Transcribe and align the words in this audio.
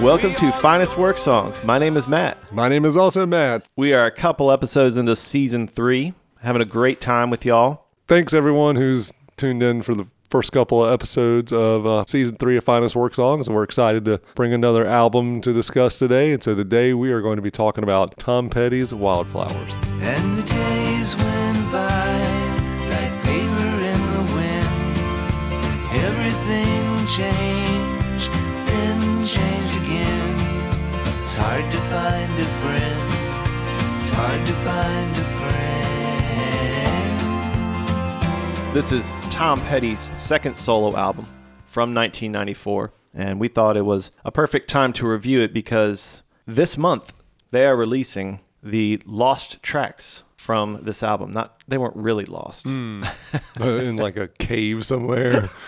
Welcome 0.00 0.34
to 0.36 0.50
Finest 0.50 0.96
Work 0.96 1.18
Songs. 1.18 1.62
My 1.62 1.76
name 1.76 1.94
is 1.94 2.08
Matt. 2.08 2.38
My 2.54 2.68
name 2.68 2.86
is 2.86 2.96
also 2.96 3.26
Matt. 3.26 3.68
We 3.76 3.92
are 3.92 4.06
a 4.06 4.10
couple 4.10 4.50
episodes 4.50 4.96
into 4.96 5.14
season 5.14 5.68
three, 5.68 6.14
having 6.40 6.62
a 6.62 6.64
great 6.64 7.02
time 7.02 7.28
with 7.28 7.44
y'all. 7.44 7.84
Thanks 8.08 8.32
everyone 8.32 8.76
who's 8.76 9.12
tuned 9.36 9.62
in 9.62 9.82
for 9.82 9.94
the 9.94 10.06
first 10.30 10.52
couple 10.52 10.82
of 10.82 10.90
episodes 10.90 11.52
of 11.52 11.86
uh, 11.86 12.06
season 12.06 12.36
three 12.36 12.56
of 12.56 12.64
Finest 12.64 12.96
Work 12.96 13.14
Songs. 13.14 13.46
And 13.46 13.54
we're 13.54 13.62
excited 13.62 14.06
to 14.06 14.22
bring 14.34 14.54
another 14.54 14.86
album 14.86 15.42
to 15.42 15.52
discuss 15.52 15.98
today. 15.98 16.32
And 16.32 16.42
so 16.42 16.54
today 16.54 16.94
we 16.94 17.12
are 17.12 17.20
going 17.20 17.36
to 17.36 17.42
be 17.42 17.50
talking 17.50 17.84
about 17.84 18.16
Tom 18.18 18.48
Petty's 18.48 18.94
Wildflowers. 18.94 19.70
This 38.72 38.92
is 38.92 39.10
Tom 39.30 39.60
Petty's 39.62 40.10
second 40.16 40.56
solo 40.56 40.96
album 40.96 41.24
from 41.64 41.92
1994, 41.92 42.92
and 43.14 43.40
we 43.40 43.48
thought 43.48 43.76
it 43.76 43.84
was 43.84 44.12
a 44.24 44.30
perfect 44.30 44.70
time 44.70 44.92
to 44.92 45.08
review 45.08 45.40
it 45.40 45.52
because 45.52 46.22
this 46.46 46.78
month 46.78 47.12
they 47.50 47.66
are 47.66 47.76
releasing 47.76 48.40
the 48.62 49.02
lost 49.04 49.60
tracks 49.60 50.22
from 50.36 50.78
this 50.82 51.02
album. 51.02 51.32
Not 51.32 51.60
they 51.66 51.78
weren't 51.78 51.96
really 51.96 52.24
lost. 52.26 52.66
Uh, 53.60 53.66
in 53.76 53.96
like 53.96 54.16
a 54.16 54.28
cave 54.28 54.86
somewhere. 54.86 55.50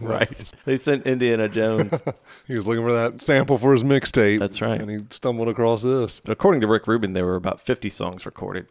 Right. 0.00 0.52
They 0.64 0.76
sent 0.76 1.08
Indiana 1.08 1.48
Jones. 1.48 2.00
He 2.46 2.54
was 2.54 2.68
looking 2.68 2.84
for 2.84 2.92
that 2.92 3.20
sample 3.20 3.58
for 3.58 3.72
his 3.72 3.82
mixtape. 3.82 4.38
That's 4.38 4.60
right. 4.60 4.80
And 4.80 4.88
he 4.88 4.98
stumbled 5.10 5.48
across 5.48 5.82
this. 5.82 6.22
According 6.24 6.60
to 6.60 6.68
Rick 6.68 6.86
Rubin, 6.86 7.14
there 7.14 7.26
were 7.26 7.34
about 7.34 7.60
50 7.60 7.90
songs 7.90 8.24
recorded. 8.24 8.68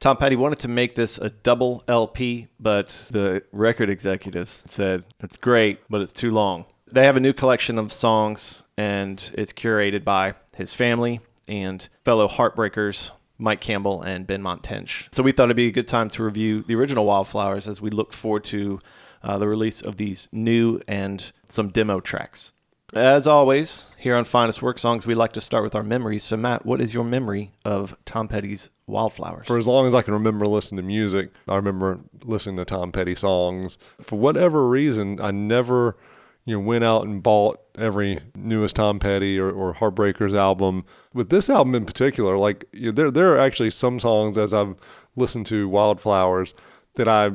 Tom 0.00 0.16
Petty 0.16 0.34
wanted 0.34 0.58
to 0.60 0.68
make 0.68 0.94
this 0.94 1.18
a 1.18 1.28
double 1.28 1.84
LP, 1.86 2.48
but 2.58 2.88
the 3.10 3.42
record 3.52 3.90
executives 3.90 4.62
said 4.64 5.04
it's 5.22 5.36
great, 5.36 5.78
but 5.90 6.00
it's 6.00 6.10
too 6.10 6.30
long. 6.30 6.64
They 6.90 7.04
have 7.04 7.18
a 7.18 7.20
new 7.20 7.34
collection 7.34 7.78
of 7.78 7.92
songs, 7.92 8.64
and 8.78 9.30
it's 9.34 9.52
curated 9.52 10.02
by 10.02 10.34
his 10.56 10.72
family 10.72 11.20
and 11.46 11.86
fellow 12.02 12.28
Heartbreakers, 12.28 13.10
Mike 13.36 13.60
Campbell 13.60 14.00
and 14.00 14.26
Benmont 14.26 14.62
Tench. 14.62 15.06
So 15.12 15.22
we 15.22 15.32
thought 15.32 15.44
it'd 15.44 15.56
be 15.56 15.68
a 15.68 15.72
good 15.72 15.86
time 15.86 16.08
to 16.10 16.24
review 16.24 16.62
the 16.62 16.76
original 16.76 17.04
Wildflowers 17.04 17.68
as 17.68 17.82
we 17.82 17.90
look 17.90 18.14
forward 18.14 18.44
to 18.44 18.80
uh, 19.22 19.36
the 19.36 19.48
release 19.48 19.82
of 19.82 19.98
these 19.98 20.30
new 20.32 20.80
and 20.88 21.30
some 21.46 21.68
demo 21.68 22.00
tracks. 22.00 22.52
As 22.94 23.26
always, 23.26 23.86
here 24.00 24.16
on 24.16 24.24
Finest 24.24 24.62
Work 24.62 24.78
Songs, 24.78 25.06
we 25.06 25.14
like 25.14 25.32
to 25.32 25.40
start 25.40 25.62
with 25.62 25.74
our 25.74 25.82
memories. 25.82 26.24
So, 26.24 26.36
Matt, 26.36 26.64
what 26.64 26.80
is 26.80 26.94
your 26.94 27.04
memory 27.04 27.52
of 27.64 27.96
Tom 28.04 28.28
Petty's 28.28 28.70
Wildflowers? 28.86 29.46
For 29.46 29.58
as 29.58 29.66
long 29.66 29.86
as 29.86 29.94
I 29.94 30.02
can 30.02 30.14
remember 30.14 30.46
listening 30.46 30.82
to 30.82 30.86
music, 30.86 31.30
I 31.46 31.56
remember 31.56 32.00
listening 32.24 32.56
to 32.56 32.64
Tom 32.64 32.92
Petty 32.92 33.14
songs. 33.14 33.78
For 34.00 34.18
whatever 34.18 34.68
reason, 34.68 35.20
I 35.20 35.30
never, 35.30 35.96
you 36.44 36.54
know, 36.54 36.60
went 36.60 36.84
out 36.84 37.04
and 37.04 37.22
bought 37.22 37.60
every 37.76 38.20
newest 38.34 38.76
Tom 38.76 38.98
Petty 38.98 39.38
or, 39.38 39.50
or 39.50 39.74
Heartbreakers 39.74 40.34
album. 40.34 40.84
With 41.12 41.28
this 41.28 41.50
album 41.50 41.74
in 41.74 41.84
particular, 41.84 42.36
like 42.38 42.64
you 42.72 42.86
know, 42.86 42.92
there 42.92 43.10
there 43.10 43.34
are 43.34 43.38
actually 43.38 43.70
some 43.70 44.00
songs 44.00 44.36
as 44.38 44.52
I've 44.54 44.76
listened 45.16 45.46
to 45.46 45.68
Wildflowers 45.68 46.54
that 46.94 47.08
I 47.08 47.32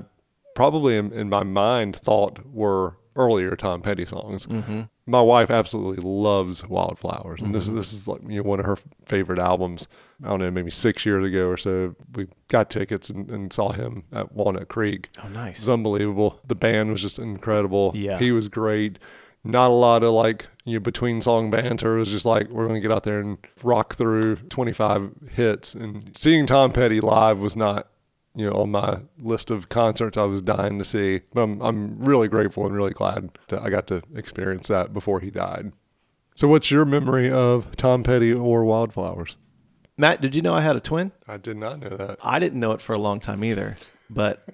probably 0.56 0.98
in, 0.98 1.12
in 1.12 1.30
my 1.30 1.44
mind 1.44 1.96
thought 1.96 2.46
were 2.52 2.98
earlier 3.16 3.56
Tom 3.56 3.82
Petty 3.82 4.06
songs. 4.06 4.48
Mm-hmm. 4.48 4.82
My 5.08 5.22
wife 5.22 5.52
absolutely 5.52 6.02
loves 6.04 6.68
Wildflowers, 6.68 7.42
and 7.42 7.54
this 7.54 7.68
is 7.68 7.74
this 7.76 7.94
is 7.94 8.08
like 8.08 8.22
you 8.28 8.38
know 8.38 8.50
one 8.50 8.60
of 8.60 8.66
her 8.66 8.78
favorite 9.06 9.38
albums. 9.40 9.88
I 10.24 10.30
don't 10.30 10.40
know, 10.40 10.50
maybe 10.50 10.72
six 10.72 11.06
years 11.06 11.26
ago 11.26 11.48
or 11.48 11.58
so. 11.58 11.96
We 12.16 12.28
got 12.48 12.70
tickets 12.72 13.10
and, 13.10 13.30
and 13.30 13.54
saw 13.54 13.72
him 13.72 14.06
at 14.12 14.32
Walnut 14.32 14.68
Creek. 14.68 15.10
oh, 15.24 15.28
nice. 15.28 15.60
It 15.60 15.64
was 15.64 15.70
unbelievable. 15.70 16.40
The 16.48 16.56
band 16.56 16.90
was 16.92 17.02
just 17.02 17.20
incredible. 17.20 17.92
Yeah. 17.94 18.18
he 18.18 18.32
was 18.32 18.48
great. 18.48 18.98
Not 19.44 19.70
a 19.70 19.74
lot 19.74 20.02
of 20.02 20.12
like 20.12 20.48
you 20.64 20.76
know 20.76 20.80
between 20.80 21.22
song 21.22 21.52
banter. 21.52 21.98
It 21.98 22.00
was 22.00 22.10
just 22.10 22.26
like 22.26 22.50
we're 22.50 22.66
gonna 22.68 22.80
get 22.80 22.92
out 22.92 23.04
there 23.04 23.20
and 23.20 23.38
rock 23.62 23.96
through 23.98 24.38
25 24.38 25.12
hits. 25.34 25.76
And 25.76 26.18
seeing 26.18 26.48
Tom 26.48 26.72
Petty 26.72 27.00
live 27.00 27.38
was 27.38 27.56
not 27.56 27.88
you 28.36 28.50
know 28.50 28.56
on 28.56 28.72
my 28.72 29.00
list 29.20 29.50
of 29.50 29.70
concerts 29.70 30.18
I 30.18 30.24
was 30.24 30.42
dying 30.42 30.78
to 30.80 30.86
see. 30.86 31.22
But 31.34 31.42
I'm 31.42 31.62
I'm 31.62 32.00
really 32.00 32.28
grateful 32.28 32.66
and 32.66 32.76
really 32.76 32.94
glad 32.94 33.38
that 33.48 33.62
I 33.62 33.70
got 33.70 33.88
to 33.88 34.02
experience 34.16 34.68
that 34.68 34.94
before 34.94 35.20
he 35.20 35.32
died. 35.32 35.72
So, 36.36 36.50
what's 36.50 36.70
your 36.70 36.84
memory 36.84 37.32
of 37.32 37.76
Tom 37.78 38.04
Petty 38.04 38.34
or 38.34 38.66
Wildflowers? 38.66 39.38
Matt, 39.98 40.20
did 40.20 40.36
you 40.36 40.42
know 40.42 40.54
I 40.54 40.60
had 40.60 40.76
a 40.76 40.82
twin? 40.82 41.14
I 41.28 41.38
did 41.38 41.56
not 41.56 41.80
know 41.80 41.96
that. 41.96 42.18
I 42.22 42.40
didn't 42.40 42.60
know 42.60 42.74
it 42.74 42.82
for 42.82 42.94
a 42.94 43.00
long 43.00 43.22
time 43.22 43.44
either. 43.44 43.78
But 44.10 44.46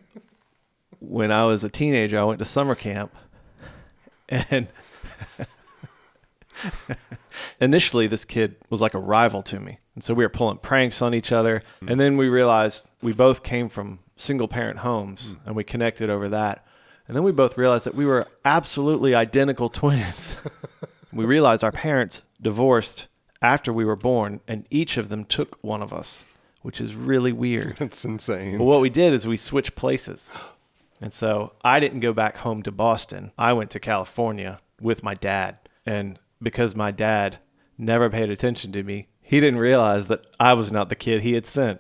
when 0.99 1.31
I 1.31 1.45
was 1.45 1.63
a 1.63 1.69
teenager, 1.69 2.19
I 2.19 2.23
went 2.23 2.37
to 2.39 2.45
summer 2.45 2.75
camp. 2.75 3.15
And 4.29 4.67
initially, 7.59 8.05
this 8.05 8.23
kid 8.23 8.55
was 8.69 8.79
like 8.79 8.93
a 8.93 8.99
rival 8.99 9.41
to 9.43 9.59
me. 9.59 9.79
And 9.95 10.03
so 10.03 10.13
we 10.13 10.23
were 10.23 10.29
pulling 10.29 10.57
pranks 10.57 11.01
on 11.01 11.13
each 11.13 11.31
other. 11.31 11.61
Mm. 11.81 11.91
And 11.91 11.99
then 11.99 12.17
we 12.17 12.29
realized 12.29 12.87
we 13.01 13.13
both 13.13 13.43
came 13.43 13.69
from 13.69 13.99
single 14.15 14.47
parent 14.47 14.79
homes 14.79 15.35
mm. 15.35 15.47
and 15.47 15.55
we 15.55 15.63
connected 15.63 16.09
over 16.09 16.29
that. 16.29 16.65
And 17.07 17.15
then 17.15 17.23
we 17.23 17.31
both 17.31 17.57
realized 17.57 17.85
that 17.85 17.95
we 17.95 18.05
were 18.05 18.27
absolutely 18.45 19.13
identical 19.13 19.69
twins. 19.69 20.37
we 21.11 21.25
realized 21.25 21.63
our 21.63 21.71
parents 21.71 22.21
divorced 22.41 23.07
after 23.41 23.73
we 23.73 23.83
were 23.83 23.95
born, 23.95 24.39
and 24.47 24.67
each 24.69 24.97
of 24.97 25.09
them 25.09 25.25
took 25.25 25.57
one 25.63 25.81
of 25.81 25.91
us, 25.91 26.23
which 26.61 26.79
is 26.79 26.95
really 26.95 27.31
weird. 27.31 27.75
That's 27.79 28.05
insane. 28.05 28.57
But 28.57 28.65
what 28.65 28.81
we 28.81 28.89
did 28.89 29.13
is 29.13 29.27
we 29.27 29.37
switched 29.37 29.75
places. 29.75 30.29
And 31.01 31.11
so 31.11 31.53
I 31.63 31.79
didn't 31.79 32.01
go 32.01 32.13
back 32.13 32.37
home 32.37 32.61
to 32.63 32.71
Boston. 32.71 33.31
I 33.37 33.53
went 33.53 33.71
to 33.71 33.79
California 33.79 34.59
with 34.79 35.03
my 35.03 35.15
dad. 35.15 35.57
And 35.85 36.19
because 36.41 36.75
my 36.75 36.91
dad 36.91 37.39
never 37.77 38.09
paid 38.09 38.29
attention 38.29 38.71
to 38.73 38.83
me, 38.83 39.07
he 39.31 39.39
didn't 39.39 39.59
realize 39.59 40.07
that 40.07 40.25
I 40.41 40.51
was 40.55 40.73
not 40.73 40.89
the 40.89 40.95
kid 40.95 41.21
he 41.21 41.35
had 41.35 41.45
sent. 41.45 41.79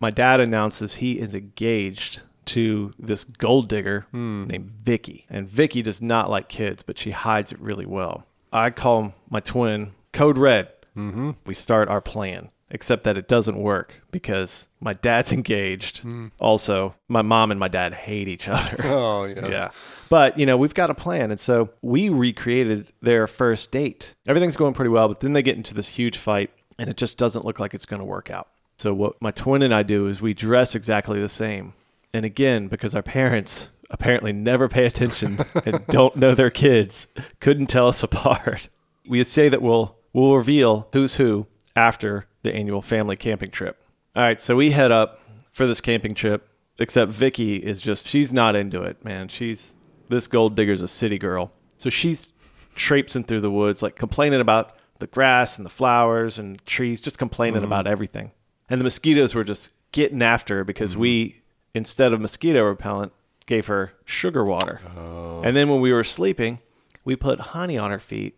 My 0.00 0.08
dad 0.08 0.40
announces 0.40 0.94
he 0.94 1.20
is 1.20 1.34
engaged 1.34 2.22
to 2.46 2.94
this 2.98 3.22
gold 3.22 3.68
digger 3.68 4.06
named 4.14 4.70
Vicky. 4.82 5.26
And 5.28 5.46
Vicky 5.46 5.82
does 5.82 6.00
not 6.00 6.30
like 6.30 6.48
kids, 6.48 6.82
but 6.82 6.96
she 6.96 7.10
hides 7.10 7.52
it 7.52 7.60
really 7.60 7.84
well. 7.84 8.24
I 8.50 8.70
call 8.70 9.12
my 9.28 9.40
twin 9.40 9.92
Code 10.14 10.38
Red. 10.38 10.68
Mm-hmm. 10.96 11.32
We 11.44 11.52
start 11.52 11.90
our 11.90 12.00
plan, 12.00 12.48
except 12.70 13.02
that 13.02 13.18
it 13.18 13.28
doesn't 13.28 13.58
work 13.58 14.00
because 14.10 14.66
my 14.80 14.94
dad's 14.94 15.32
engaged. 15.34 16.00
Also, 16.40 16.94
my 17.08 17.20
mom 17.20 17.50
and 17.50 17.60
my 17.60 17.68
dad 17.68 17.92
hate 17.92 18.26
each 18.26 18.48
other. 18.48 18.76
Oh 18.84 19.24
yeah. 19.24 19.48
yeah. 19.48 19.70
But, 20.08 20.38
you 20.38 20.46
know, 20.46 20.56
we've 20.56 20.72
got 20.72 20.88
a 20.88 20.94
plan. 20.94 21.30
And 21.30 21.38
so 21.40 21.68
we 21.82 22.08
recreated 22.08 22.90
their 23.02 23.26
first 23.26 23.70
date. 23.70 24.14
Everything's 24.26 24.56
going 24.56 24.72
pretty 24.72 24.88
well, 24.88 25.08
but 25.08 25.20
then 25.20 25.34
they 25.34 25.42
get 25.42 25.56
into 25.58 25.74
this 25.74 25.88
huge 25.88 26.16
fight 26.16 26.50
and 26.78 26.88
it 26.88 26.96
just 26.96 27.18
doesn't 27.18 27.44
look 27.44 27.58
like 27.58 27.74
it's 27.74 27.86
going 27.86 28.00
to 28.00 28.06
work 28.06 28.30
out. 28.30 28.48
So 28.78 28.92
what 28.92 29.20
my 29.20 29.30
twin 29.30 29.62
and 29.62 29.74
I 29.74 29.82
do 29.82 30.06
is 30.06 30.20
we 30.20 30.34
dress 30.34 30.74
exactly 30.74 31.20
the 31.20 31.28
same. 31.28 31.72
And 32.12 32.24
again, 32.24 32.68
because 32.68 32.94
our 32.94 33.02
parents 33.02 33.70
apparently 33.90 34.32
never 34.32 34.68
pay 34.68 34.86
attention 34.86 35.38
and 35.64 35.86
don't 35.88 36.16
know 36.16 36.34
their 36.34 36.50
kids, 36.50 37.06
couldn't 37.40 37.66
tell 37.66 37.88
us 37.88 38.02
apart. 38.02 38.68
We 39.08 39.22
say 39.24 39.48
that 39.48 39.62
we'll 39.62 39.96
we'll 40.12 40.36
reveal 40.36 40.88
who's 40.92 41.16
who 41.16 41.46
after 41.74 42.26
the 42.42 42.54
annual 42.54 42.82
family 42.82 43.16
camping 43.16 43.50
trip. 43.50 43.78
All 44.14 44.22
right, 44.22 44.40
so 44.40 44.56
we 44.56 44.70
head 44.70 44.92
up 44.92 45.20
for 45.52 45.66
this 45.66 45.80
camping 45.80 46.14
trip, 46.14 46.48
except 46.78 47.12
Vicky 47.12 47.56
is 47.56 47.80
just 47.80 48.08
she's 48.08 48.32
not 48.32 48.56
into 48.56 48.82
it, 48.82 49.04
man. 49.04 49.28
She's 49.28 49.74
this 50.08 50.26
gold 50.26 50.54
digger's 50.54 50.82
a 50.82 50.88
city 50.88 51.18
girl. 51.18 51.52
So 51.78 51.90
she's 51.90 52.30
traipsing 52.74 53.24
through 53.24 53.40
the 53.40 53.50
woods 53.50 53.82
like 53.82 53.96
complaining 53.96 54.40
about 54.40 54.75
the 54.98 55.06
grass 55.06 55.56
and 55.56 55.66
the 55.66 55.70
flowers 55.70 56.38
and 56.38 56.64
trees, 56.66 57.00
just 57.00 57.18
complaining 57.18 57.56
mm-hmm. 57.56 57.66
about 57.66 57.86
everything. 57.86 58.32
And 58.68 58.80
the 58.80 58.84
mosquitoes 58.84 59.34
were 59.34 59.44
just 59.44 59.70
getting 59.92 60.22
after 60.22 60.58
her 60.58 60.64
because 60.64 60.96
we 60.96 61.28
mm-hmm. 61.28 61.38
instead 61.74 62.12
of 62.12 62.20
mosquito 62.20 62.64
repellent 62.64 63.12
gave 63.46 63.66
her 63.66 63.92
sugar 64.04 64.44
water. 64.44 64.80
Oh. 64.96 65.40
And 65.42 65.56
then 65.56 65.68
when 65.68 65.80
we 65.80 65.92
were 65.92 66.04
sleeping, 66.04 66.60
we 67.04 67.16
put 67.16 67.38
honey 67.38 67.78
on 67.78 67.90
her 67.90 68.00
feet 68.00 68.36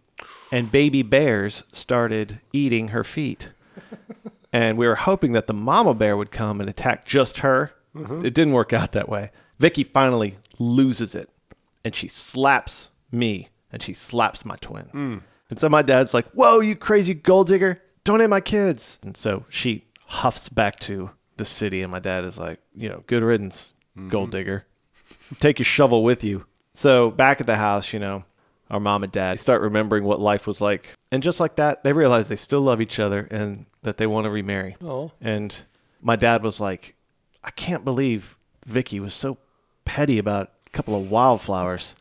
and 0.53 0.71
baby 0.71 1.03
bears 1.03 1.63
started 1.73 2.41
eating 2.53 2.89
her 2.89 3.05
feet. 3.05 3.53
and 4.53 4.77
we 4.77 4.87
were 4.87 4.97
hoping 4.97 5.33
that 5.33 5.47
the 5.47 5.55
mama 5.55 5.95
bear 5.95 6.17
would 6.17 6.31
come 6.31 6.61
and 6.61 6.69
attack 6.69 7.07
just 7.07 7.39
her. 7.39 7.73
Mm-hmm. 7.95 8.27
It 8.27 8.35
didn't 8.35 8.53
work 8.53 8.73
out 8.73 8.93
that 8.93 9.09
way. 9.09 9.31
Vicky 9.59 9.85
finally 9.85 10.37
loses 10.59 11.15
it 11.15 11.31
and 11.85 11.95
she 11.95 12.09
slaps 12.09 12.89
me 13.11 13.49
and 13.73 13.83
she 13.83 13.93
slaps 13.93 14.45
my 14.45 14.57
twin. 14.57 14.91
Mm. 14.93 15.21
And 15.51 15.59
so 15.59 15.69
my 15.69 15.83
dad's 15.83 16.15
like, 16.15 16.27
Whoa, 16.33 16.61
you 16.61 16.77
crazy 16.77 17.15
gold 17.15 17.49
digger, 17.49 17.81
don't 18.05 18.21
hit 18.21 18.31
my 18.31 18.41
kids. 18.41 18.99
And 19.03 19.17
so 19.17 19.45
she 19.49 19.85
huffs 20.07 20.49
back 20.49 20.79
to 20.81 21.11
the 21.37 21.45
city, 21.45 21.83
and 21.83 21.93
my 21.93 22.01
dad 22.01 22.25
is 22.25 22.39
like, 22.39 22.61
You 22.75 22.89
know, 22.89 23.05
good 23.07 23.23
riddance, 23.23 23.71
gold 24.09 24.31
digger. 24.31 24.67
Take 25.41 25.59
your 25.59 25.65
shovel 25.65 26.03
with 26.03 26.25
you. 26.25 26.45
So 26.75 27.11
back 27.11 27.41
at 27.41 27.47
the 27.47 27.57
house, 27.57 27.93
you 27.93 27.99
know, 27.99 28.25
our 28.71 28.81
mom 28.81 29.03
and 29.03 29.13
dad 29.13 29.39
start 29.39 29.63
remembering 29.63 30.05
what 30.05 30.21
life 30.21 30.47
was 30.47 30.61
like. 30.61 30.95
And 31.11 31.23
just 31.23 31.41
like 31.41 31.57
that, 31.57 31.85
they 31.85 31.93
realize 31.93 32.29
they 32.29 32.37
still 32.37 32.61
love 32.61 32.81
each 32.81 32.99
other 32.99 33.27
and 33.31 33.67
that 33.83 33.97
they 33.97 34.07
want 34.07 34.25
to 34.25 34.31
remarry. 34.31 34.77
Oh. 34.83 35.13
And 35.21 35.57
my 36.03 36.17
dad 36.17 36.43
was 36.43 36.61
like, 36.61 36.95
I 37.43 37.51
can't 37.51 37.85
believe 37.85 38.37
Vicky 38.67 39.01
was 39.01 39.15
so 39.15 39.39
petty 39.85 40.19
about 40.19 40.53
a 40.67 40.71
couple 40.71 40.95
of 40.95 41.11
wildflowers. 41.11 41.95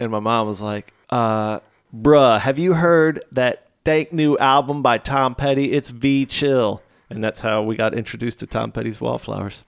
And 0.00 0.10
my 0.10 0.20
mom 0.20 0.46
was 0.46 0.60
like, 0.60 0.92
uh, 1.10 1.60
bruh, 1.94 2.40
have 2.40 2.58
you 2.58 2.74
heard 2.74 3.22
that 3.32 3.66
dank 3.84 4.12
new 4.12 4.36
album 4.38 4.82
by 4.82 4.98
Tom 4.98 5.34
Petty? 5.34 5.72
It's 5.72 5.90
V 5.90 6.26
Chill. 6.26 6.82
And 7.10 7.22
that's 7.22 7.40
how 7.40 7.62
we 7.62 7.76
got 7.76 7.94
introduced 7.94 8.40
to 8.40 8.46
Tom 8.46 8.72
Petty's 8.72 9.00
Wallflowers. 9.00 9.62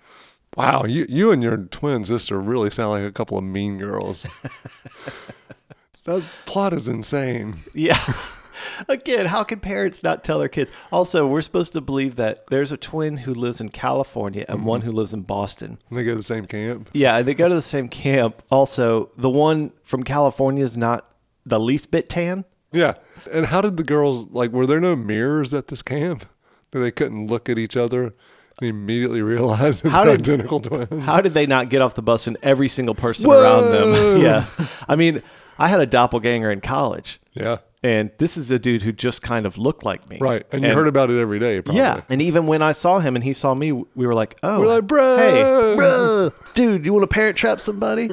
Wow, 0.57 0.85
you 0.85 1.07
you 1.09 1.33
and 1.33 1.43
your 1.43 1.59
twin 1.59 2.05
sister 2.05 2.41
really 2.41 2.71
sound 2.71 2.93
like 2.93 3.03
a 3.03 3.13
couple 3.13 3.37
of 3.37 3.45
mean 3.45 3.77
girls. 3.77 4.23
that 6.05 6.25
plot 6.47 6.73
is 6.73 6.89
insane. 6.89 7.57
Yeah. 7.75 8.03
Again, 8.89 9.27
how 9.27 9.45
can 9.45 9.61
parents 9.61 10.03
not 10.03 10.25
tell 10.25 10.39
their 10.39 10.49
kids? 10.49 10.73
Also, 10.91 11.27
we're 11.27 11.43
supposed 11.43 11.75
to 11.75 11.83
believe 11.83 12.17
that 12.17 12.47
there's 12.49 12.73
a 12.73 12.79
twin 12.79 13.19
who 13.19 13.35
lives 13.35 13.61
in 13.61 13.69
California 13.69 14.47
and 14.49 14.65
one 14.65 14.81
mm-hmm. 14.81 14.91
who 14.91 14.97
lives 14.97 15.13
in 15.13 15.23
Boston. 15.23 15.79
They 15.91 16.05
go 16.05 16.13
to 16.13 16.17
the 16.17 16.23
same 16.23 16.47
camp. 16.47 16.89
Yeah, 16.95 17.21
they 17.21 17.35
go 17.35 17.51
to 17.51 17.55
the 17.55 17.61
same 17.61 17.89
camp. 17.89 18.43
Also, 18.51 19.11
the 19.19 19.29
one 19.29 19.73
from 19.83 20.05
California 20.05 20.65
is 20.65 20.75
not 20.75 21.07
the 21.47 21.59
least 21.61 21.91
bit 21.91 22.09
tan. 22.11 22.45
Yeah. 22.73 22.95
And 23.33 23.47
how 23.47 23.61
did 23.63 23.77
the 23.79 23.85
girls 23.85 24.27
like? 24.31 24.51
Were 24.53 24.67
there 24.67 24.81
no 24.81 24.95
mirrors 24.97 25.55
at 25.55 25.69
this 25.69 25.81
camp 25.81 26.27
that 26.73 26.81
they 26.81 26.91
couldn't 26.91 27.29
look 27.29 27.49
at 27.49 27.59
each 27.59 27.77
other 27.77 28.15
and 28.61 28.69
immediately 28.69 29.23
realize 29.23 29.81
that 29.83 29.91
How 29.91 30.05
they're 30.05 30.17
did- 30.17 30.29
identical 30.41 30.61
twins? 30.61 31.05
How 31.05 31.21
did 31.21 31.33
they 31.33 31.47
not 31.47 31.71
get 31.71 31.81
off 31.81 31.95
the 31.95 32.03
bus 32.03 32.27
and 32.27 32.37
every 32.43 32.69
single 32.69 32.95
person 32.95 33.31
Whoa! 33.31 33.41
around 33.41 33.73
them? 33.73 34.21
Yeah. 34.23 34.47
I 34.89 34.97
mean, 34.97 35.23
I 35.59 35.69
had 35.69 35.81
a 35.81 35.87
doppelganger 35.87 36.51
in 36.51 36.61
college, 36.61 37.19
yeah. 37.33 37.59
and 37.83 38.11
this 38.19 38.37
is 38.37 38.51
a 38.51 38.59
dude 38.59 38.83
who 38.83 38.93
just 38.93 39.23
kind 39.23 39.47
of 39.47 39.57
looked 39.57 39.85
like 39.85 40.07
me. 40.11 40.19
Right. 40.21 40.45
And 40.53 40.63
you 40.65 40.71
heard 40.75 40.89
about 40.89 41.11
it 41.11 41.19
every 41.21 41.39
day. 41.39 41.63
Probably. 41.63 41.81
Yeah, 41.81 42.03
and 42.11 42.21
even 42.21 42.47
when 42.47 42.61
I 42.63 42.73
saw 42.73 42.99
him 42.99 43.15
and 43.15 43.25
he 43.25 43.33
saw 43.33 43.55
me, 43.55 43.73
we 43.73 44.07
were 44.07 44.15
like, 44.15 44.37
"Oh, 44.43 44.61
We're 44.61 44.67
like, 44.67 44.87
"Bro." 44.87 45.17
hey, 45.17 45.75
bro, 45.77 46.31
dude, 46.55 46.85
you 46.85 46.93
want 46.93 47.05
to 47.05 47.15
parent 47.15 47.37
trap 47.39 47.61
somebody?" 47.61 48.11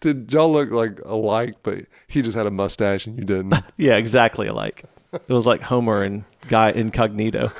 Did 0.00 0.32
y'all 0.32 0.52
look 0.52 0.70
like 0.70 1.00
alike, 1.04 1.54
but 1.62 1.86
he 2.06 2.22
just 2.22 2.36
had 2.36 2.46
a 2.46 2.50
mustache 2.50 3.06
and 3.06 3.18
you 3.18 3.24
didn't? 3.24 3.54
yeah, 3.76 3.96
exactly 3.96 4.46
alike. 4.46 4.84
It 5.12 5.28
was 5.28 5.46
like 5.46 5.62
Homer 5.62 6.02
and 6.02 6.24
Guy 6.48 6.70
Incognito. 6.70 7.50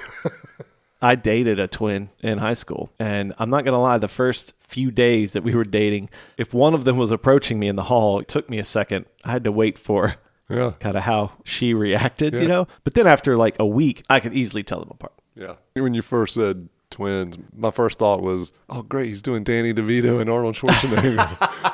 I 1.00 1.14
dated 1.14 1.58
a 1.60 1.68
twin 1.68 2.10
in 2.20 2.38
high 2.38 2.54
school, 2.54 2.90
and 2.98 3.32
I'm 3.38 3.50
not 3.50 3.64
gonna 3.64 3.80
lie. 3.80 3.98
The 3.98 4.08
first 4.08 4.54
few 4.60 4.90
days 4.90 5.32
that 5.32 5.42
we 5.42 5.54
were 5.54 5.64
dating, 5.64 6.10
if 6.36 6.52
one 6.52 6.74
of 6.74 6.84
them 6.84 6.96
was 6.96 7.10
approaching 7.10 7.58
me 7.58 7.68
in 7.68 7.76
the 7.76 7.84
hall, 7.84 8.18
it 8.18 8.28
took 8.28 8.48
me 8.50 8.58
a 8.58 8.64
second. 8.64 9.06
I 9.24 9.30
had 9.32 9.44
to 9.44 9.52
wait 9.52 9.78
for 9.78 10.16
yeah. 10.48 10.72
kind 10.80 10.96
of 10.96 11.02
how 11.04 11.32
she 11.44 11.74
reacted, 11.74 12.34
Yeah. 12.34 12.40
you 12.40 12.48
know. 12.48 12.66
But 12.84 12.94
then 12.94 13.06
after 13.06 13.36
like 13.36 13.56
a 13.58 13.66
week, 13.66 14.02
I 14.08 14.20
could 14.20 14.32
easily 14.32 14.62
tell 14.62 14.80
them 14.80 14.88
apart. 14.90 15.12
Yeah. 15.34 15.54
When 15.74 15.94
you 15.94 16.02
first 16.02 16.34
said 16.34 16.68
twins, 16.90 17.36
my 17.54 17.70
first 17.70 17.98
thought 17.98 18.22
was, 18.22 18.52
oh, 18.70 18.82
great. 18.82 19.08
He's 19.08 19.22
doing 19.22 19.44
Danny 19.44 19.74
DeVito 19.74 20.20
and 20.20 20.30
Arnold 20.30 20.56
Schwarzenegger. 20.56 21.62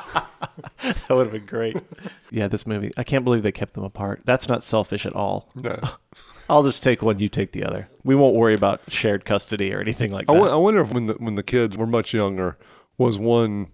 That 0.83 1.09
would 1.11 1.25
have 1.27 1.31
been 1.33 1.45
great. 1.45 1.77
yeah, 2.31 2.47
this 2.47 2.65
movie. 2.67 2.91
I 2.97 3.03
can't 3.03 3.23
believe 3.23 3.43
they 3.43 3.51
kept 3.51 3.73
them 3.73 3.83
apart. 3.83 4.21
That's 4.25 4.47
not 4.49 4.63
selfish 4.63 5.05
at 5.05 5.13
all. 5.15 5.49
no. 5.55 5.79
I'll 6.49 6.63
just 6.63 6.83
take 6.83 7.01
one, 7.01 7.19
you 7.19 7.29
take 7.29 7.53
the 7.53 7.63
other. 7.63 7.89
We 8.03 8.15
won't 8.15 8.35
worry 8.35 8.53
about 8.53 8.81
shared 8.89 9.23
custody 9.23 9.73
or 9.73 9.79
anything 9.79 10.11
like 10.11 10.25
I 10.29 10.33
that. 10.33 10.39
wo- 10.41 10.51
I 10.51 10.55
wonder 10.55 10.81
if 10.81 10.91
when 10.91 11.05
the, 11.05 11.13
when 11.13 11.35
the 11.35 11.41
kids 11.43 11.77
were 11.77 11.87
much 11.87 12.13
younger, 12.13 12.57
was 12.97 13.17
one 13.17 13.67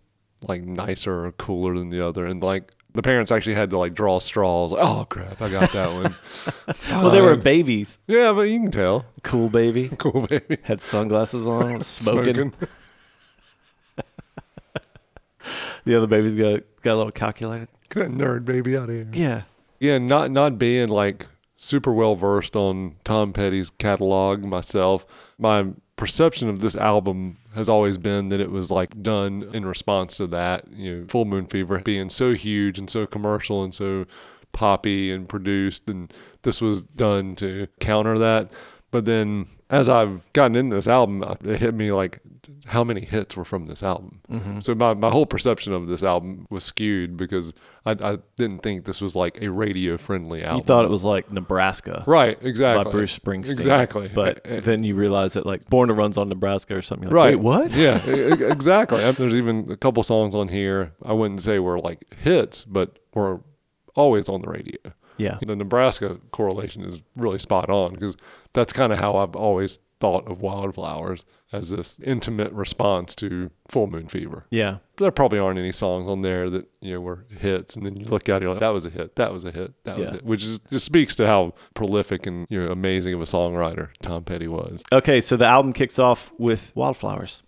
like 0.44 0.62
nicer 0.62 1.26
or 1.26 1.32
cooler 1.32 1.76
than 1.76 1.90
the 1.90 2.06
other? 2.06 2.28
And 2.28 2.44
like 2.44 2.72
the 2.94 3.02
parents 3.02 3.32
actually 3.32 3.56
had 3.56 3.72
to 3.72 3.80
like 3.80 3.96
draw 3.96 4.20
straws. 4.20 4.72
Like, 4.72 4.86
oh, 4.88 5.06
crap. 5.06 5.42
I 5.42 5.50
got 5.50 5.72
that 5.72 5.92
one. 5.92 6.16
well, 7.02 7.10
they 7.12 7.22
were 7.22 7.34
Fine. 7.34 7.44
babies. 7.44 7.98
Yeah, 8.06 8.34
but 8.34 8.44
you 8.44 8.60
can 8.62 8.72
tell. 8.72 9.06
Cool 9.24 9.50
baby. 9.50 9.90
Cool, 9.98 10.28
baby. 10.28 10.58
Had 10.64 10.80
sunglasses 10.80 11.48
on, 11.48 11.82
smoking. 11.82 12.54
The 15.86 15.96
other 15.96 16.08
baby's 16.08 16.36
got 16.36 16.62
got 16.82 16.94
a 16.94 16.98
little 16.98 17.12
calculated. 17.12 17.70
Get 17.90 18.08
that 18.08 18.12
nerd 18.12 18.46
baby 18.46 18.78
out 18.78 18.90
of 18.90 18.96
here. 18.96 19.10
Yeah. 19.14 19.42
Yeah, 19.80 19.98
not 19.98 20.32
not 20.32 20.60
being 20.60 20.90
like 20.90 21.26
super 21.58 21.92
well 21.92 22.16
versed 22.16 22.56
on 22.56 22.96
Tom 23.04 23.34
Petty's 23.34 23.70
catalog 23.70 24.44
myself, 24.44 25.06
my 25.38 25.68
perception 25.96 26.48
of 26.48 26.62
this 26.62 26.76
album 26.76 27.38
has 27.54 27.68
always 27.68 27.98
been 27.98 28.30
that 28.30 28.40
it 28.40 28.50
was 28.50 28.72
like 28.72 29.04
done 29.04 29.50
in 29.54 29.66
response 29.66 30.16
to 30.18 30.28
that, 30.28 30.66
you 30.72 30.96
know, 30.96 31.06
Full 31.08 31.26
Moon 31.26 31.46
Fever 31.46 31.80
being 31.80 32.10
so 32.10 32.34
huge 32.34 32.80
and 32.80 32.90
so 32.90 33.06
commercial 33.06 33.64
and 33.64 33.74
so 33.74 34.06
poppy 34.54 35.12
and 35.12 35.28
produced 35.28 35.90
and 35.90 36.14
this 36.44 36.62
was 36.62 36.82
done 36.82 37.36
to 37.36 37.68
counter 37.82 38.18
that. 38.18 38.50
But 38.92 39.06
then 39.06 39.46
as 39.70 39.90
I've 39.90 40.32
gotten 40.34 40.56
into 40.56 40.76
this 40.76 40.88
album, 40.88 41.24
it 41.44 41.60
hit 41.60 41.74
me 41.74 41.92
like 41.92 42.22
how 42.68 42.84
many 42.84 43.02
hits 43.02 43.36
were 43.36 43.46
from 43.46 43.68
this 43.68 43.84
album. 43.84 44.22
So 44.62 44.76
my, 44.76 44.94
my 44.94 45.10
whole 45.10 45.26
perception 45.26 45.74
of 45.74 45.88
this 45.88 46.04
album 46.04 46.48
was 46.50 46.64
skewed 46.64 47.18
because 47.18 47.54
I, 47.86 47.92
I 47.92 48.18
didn't 48.36 48.60
think 48.60 48.86
this 48.86 49.02
was 49.02 49.16
like 49.16 49.42
a 49.42 49.50
radio 49.50 49.98
friendly 49.98 50.44
album. 50.44 50.60
You 50.60 50.64
thought 50.64 50.86
it 50.86 50.92
was 50.92 51.04
like 51.04 51.32
Nebraska 51.32 52.04
right, 52.08 52.38
exactly. 52.42 52.84
by 52.84 52.92
Bruce 52.92 53.18
Springsteen. 53.18 53.52
Exactly. 53.52 54.08
But 54.08 54.42
eh, 54.46 54.60
then 54.60 54.84
you 54.84 54.96
realize 54.96 55.34
that 55.34 55.46
like 55.46 55.70
Born 55.70 55.90
to 55.90 55.94
Run's 55.94 56.18
on 56.18 56.30
Nebraska 56.30 56.76
or 56.76 56.82
something. 56.82 57.08
You're 57.08 57.16
right. 57.16 57.36
Wait, 57.36 57.44
what? 57.44 57.72
Yeah, 57.72 58.00
exactly. 58.08 59.00
There's 59.12 59.36
even 59.36 59.72
a 59.72 59.78
couple 59.78 60.04
songs 60.04 60.36
on 60.36 60.48
here 60.48 60.94
I 61.04 61.14
wouldn't 61.14 61.42
say 61.42 61.60
were 61.60 61.80
like 61.80 62.14
hits, 62.16 62.64
but 62.64 63.00
were 63.14 63.42
always 63.96 64.30
on 64.30 64.42
the 64.42 64.50
radio. 64.50 64.78
Yeah. 65.18 65.38
The 65.46 65.56
Nebraska 65.56 66.20
correlation 66.32 66.84
is 66.84 66.98
really 67.16 67.40
spot 67.40 67.70
on 67.70 67.94
because 67.94 68.16
that's 68.54 68.72
kind 68.72 68.94
of 68.94 69.00
how 69.00 69.18
I've 69.18 69.36
always 69.36 69.80
thought 70.00 70.28
of 70.28 70.42
Wildflowers 70.42 71.26
as 71.52 71.72
this 71.72 71.98
intimate 72.04 72.52
response 72.54 73.16
to 73.16 73.50
Full 73.70 73.88
Moon 73.88 74.08
Fever. 74.08 74.46
Yeah. 74.52 74.78
There 74.98 75.12
probably 75.12 75.40
aren't 75.40 75.60
any 75.60 75.72
songs 75.72 76.08
on 76.10 76.22
there 76.22 76.50
that 76.50 76.68
you 76.82 76.94
know 76.94 77.02
were 77.02 77.26
hits, 77.30 77.76
and 77.76 77.86
then 77.86 77.96
you 77.98 78.06
look 78.06 78.30
at 78.30 78.38
it, 78.38 78.44
you're 78.44 78.52
like, 78.52 78.60
that 78.62 78.70
was 78.70 78.86
a 78.86 78.90
hit, 78.90 79.16
that 79.16 79.34
was 79.34 79.44
a 79.44 79.52
hit, 79.52 79.74
that 79.84 79.98
was 79.98 80.06
Yeah. 80.06 80.16
it, 80.16 80.24
which 80.26 80.44
is, 80.44 80.60
just 80.72 80.86
speaks 80.86 81.16
to 81.16 81.28
how 81.28 81.54
prolific 81.74 82.26
and 82.28 82.46
you 82.50 82.64
know 82.64 82.72
amazing 82.72 83.14
of 83.14 83.22
a 83.22 83.26
songwriter 83.26 83.90
Tom 84.02 84.24
Petty 84.24 84.48
was. 84.48 84.84
Okay, 84.92 85.22
so 85.22 85.36
the 85.38 85.46
album 85.46 85.74
kicks 85.74 85.98
off 86.00 86.32
with 86.38 86.72
Wildflowers. 86.76 87.44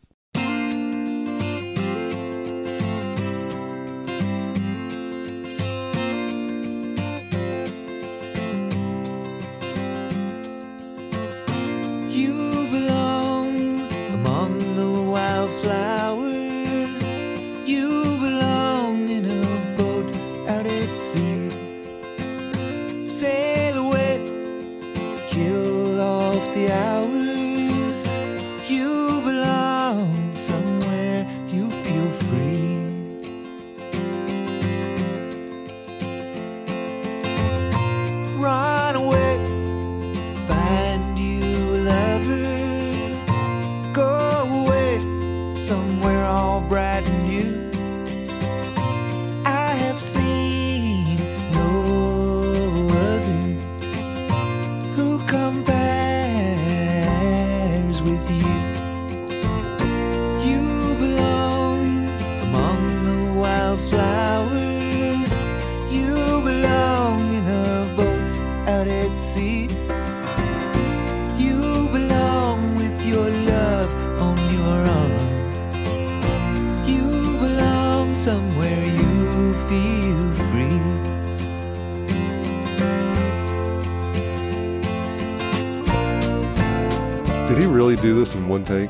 Did 87.52 87.64
he 87.64 87.68
really 87.68 87.98
do 87.98 88.16
this 88.16 88.34
in 88.34 88.48
one 88.48 88.64
take? 88.64 88.90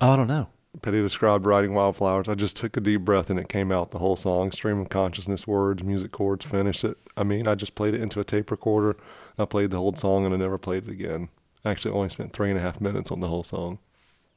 Oh, 0.00 0.10
I 0.10 0.16
don't 0.16 0.28
know. 0.28 0.46
Petty 0.80 1.02
described 1.02 1.44
writing 1.44 1.74
Wildflowers. 1.74 2.28
I 2.28 2.36
just 2.36 2.54
took 2.54 2.76
a 2.76 2.80
deep 2.80 3.00
breath 3.00 3.30
and 3.30 3.38
it 3.40 3.48
came 3.48 3.72
out 3.72 3.90
the 3.90 3.98
whole 3.98 4.16
song. 4.16 4.52
Stream 4.52 4.78
of 4.78 4.88
consciousness, 4.88 5.44
words, 5.44 5.82
music 5.82 6.12
chords, 6.12 6.46
finished 6.46 6.84
it. 6.84 6.98
I 7.16 7.24
mean, 7.24 7.48
I 7.48 7.56
just 7.56 7.74
played 7.74 7.94
it 7.94 8.00
into 8.00 8.20
a 8.20 8.24
tape 8.24 8.52
recorder. 8.52 8.96
I 9.36 9.44
played 9.44 9.72
the 9.72 9.78
whole 9.78 9.92
song 9.96 10.24
and 10.24 10.32
I 10.32 10.36
never 10.36 10.56
played 10.56 10.86
it 10.86 10.92
again. 10.92 11.30
I 11.64 11.72
actually 11.72 11.92
only 11.92 12.10
spent 12.10 12.32
three 12.32 12.48
and 12.48 12.56
a 12.56 12.62
half 12.62 12.80
minutes 12.80 13.10
on 13.10 13.18
the 13.18 13.26
whole 13.26 13.42
song. 13.42 13.80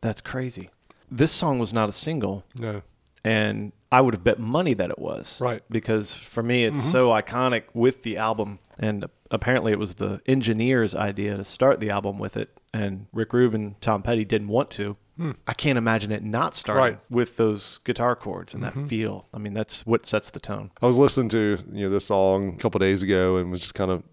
That's 0.01 0.19
crazy. 0.19 0.71
This 1.11 1.31
song 1.31 1.59
was 1.59 1.71
not 1.71 1.89
a 1.89 1.93
single, 1.93 2.45
No. 2.55 2.81
and 3.23 3.71
I 3.91 4.01
would 4.01 4.15
have 4.15 4.23
bet 4.23 4.39
money 4.39 4.73
that 4.73 4.89
it 4.89 4.97
was. 4.97 5.39
Right. 5.39 5.61
Because 5.69 6.15
for 6.15 6.41
me, 6.41 6.65
it's 6.65 6.81
mm-hmm. 6.81 6.89
so 6.89 7.09
iconic 7.09 7.65
with 7.75 8.01
the 8.01 8.17
album. 8.17 8.57
And 8.79 9.05
apparently, 9.33 9.71
it 9.71 9.79
was 9.79 9.95
the 9.95 10.21
engineer's 10.25 10.95
idea 10.95 11.35
to 11.35 11.43
start 11.43 11.79
the 11.79 11.89
album 11.89 12.19
with 12.19 12.37
it. 12.37 12.57
And 12.73 13.07
Rick 13.11 13.33
Rubin, 13.33 13.75
Tom 13.81 14.01
Petty 14.01 14.23
didn't 14.23 14.47
want 14.47 14.69
to. 14.71 14.95
Hmm. 15.17 15.31
I 15.45 15.53
can't 15.53 15.77
imagine 15.77 16.11
it 16.11 16.23
not 16.23 16.55
starting 16.55 16.95
Right. 16.95 16.99
with 17.09 17.37
those 17.37 17.79
guitar 17.79 18.15
chords 18.15 18.53
and 18.53 18.63
that 18.63 18.73
mm-hmm. 18.73 18.87
feel. 18.87 19.27
I 19.33 19.37
mean, 19.37 19.53
that's 19.53 19.85
what 19.85 20.05
sets 20.05 20.31
the 20.31 20.39
tone. 20.39 20.71
I 20.81 20.87
was 20.87 20.97
listening 20.97 21.29
to 21.29 21.59
you 21.71 21.83
know 21.85 21.89
this 21.89 22.05
song 22.05 22.53
a 22.53 22.57
couple 22.57 22.79
days 22.79 23.03
ago 23.03 23.37
and 23.37 23.51
was 23.51 23.61
just 23.61 23.75
kind 23.75 23.91
of 23.91 24.03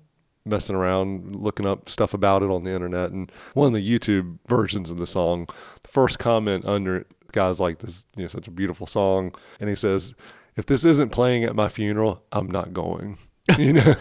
messing 0.44 0.76
around, 0.76 1.36
looking 1.36 1.66
up 1.66 1.88
stuff 1.88 2.12
about 2.12 2.42
it 2.42 2.50
on 2.50 2.62
the 2.62 2.70
internet. 2.70 3.12
And 3.12 3.30
one 3.54 3.68
of 3.68 3.72
the 3.72 3.98
YouTube 3.98 4.38
versions 4.46 4.90
of 4.90 4.98
the 4.98 5.06
song, 5.06 5.46
the 5.82 5.88
first 5.88 6.18
comment 6.18 6.64
under 6.66 6.96
it, 6.96 7.06
guy's 7.32 7.60
like, 7.60 7.78
"This, 7.78 8.06
you 8.16 8.22
know, 8.22 8.28
such 8.28 8.48
a 8.48 8.50
beautiful 8.50 8.86
song," 8.86 9.34
and 9.58 9.70
he 9.70 9.76
says, 9.76 10.14
"If 10.56 10.66
this 10.66 10.84
isn't 10.84 11.12
playing 11.12 11.44
at 11.44 11.54
my 11.56 11.68
funeral, 11.68 12.24
I'm 12.32 12.50
not 12.50 12.74
going." 12.74 13.16
you 13.58 13.72
know, 13.72 13.92